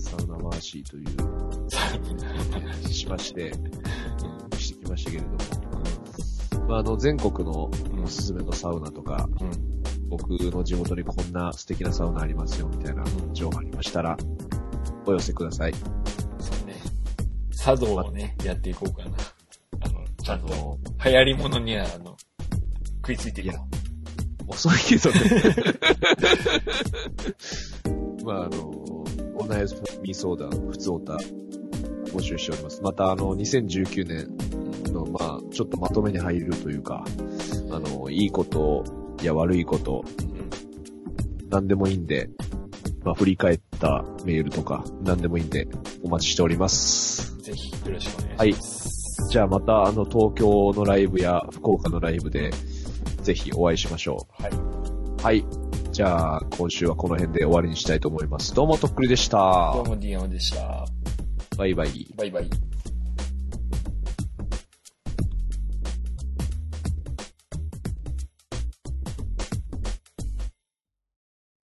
[0.00, 1.06] サウナマーシーという
[1.70, 3.52] さあ、話しまして、
[4.56, 5.36] してきましたけれども、
[6.68, 7.70] まあ、あの、全国のお
[8.10, 9.80] すすめのサウナとか、うん。
[10.08, 14.16] 僕の地元にこんな素敵なサウナありますよ、みたいな情報ありましたら、
[15.06, 15.74] お寄せください。
[16.38, 16.74] そうね。
[17.56, 19.16] 茶道をね、やっていこうかな。
[19.82, 22.16] あの、ちゃんと、の、流行り物には、あの、
[22.96, 23.80] 食いついていこう。
[24.48, 25.20] 遅いけどね。
[28.24, 29.66] まあ、あの、お悩
[30.02, 31.16] み相談、普通おた、
[32.06, 32.82] 募集しております。
[32.82, 37.04] また、あの、2019年の、まあ、ちょっとまとめに入るというか、
[37.72, 38.84] あの、いいこと
[39.22, 40.04] や悪いこと、
[41.50, 42.28] 何でもいいんで、
[43.04, 45.68] まあ、振り返ったメールとか、何でもいいんで、
[46.04, 47.36] お待ちしております。
[47.42, 49.28] ぜひ、よろしくお願いします。
[49.30, 52.50] じゃあまた、あの、東京のライブや福岡のライブで、
[53.22, 54.50] ぜひお会いしましょはい。
[54.50, 55.22] う。
[55.22, 55.44] はい。
[55.92, 58.54] じゃあ、今週はこの辺で終わりにしたいと思います。
[58.54, 59.88] どうも、とっくりでしたどう。
[59.88, 60.86] も、ディアンでした。
[61.56, 62.06] バイバイ。
[62.16, 62.50] バイバイ。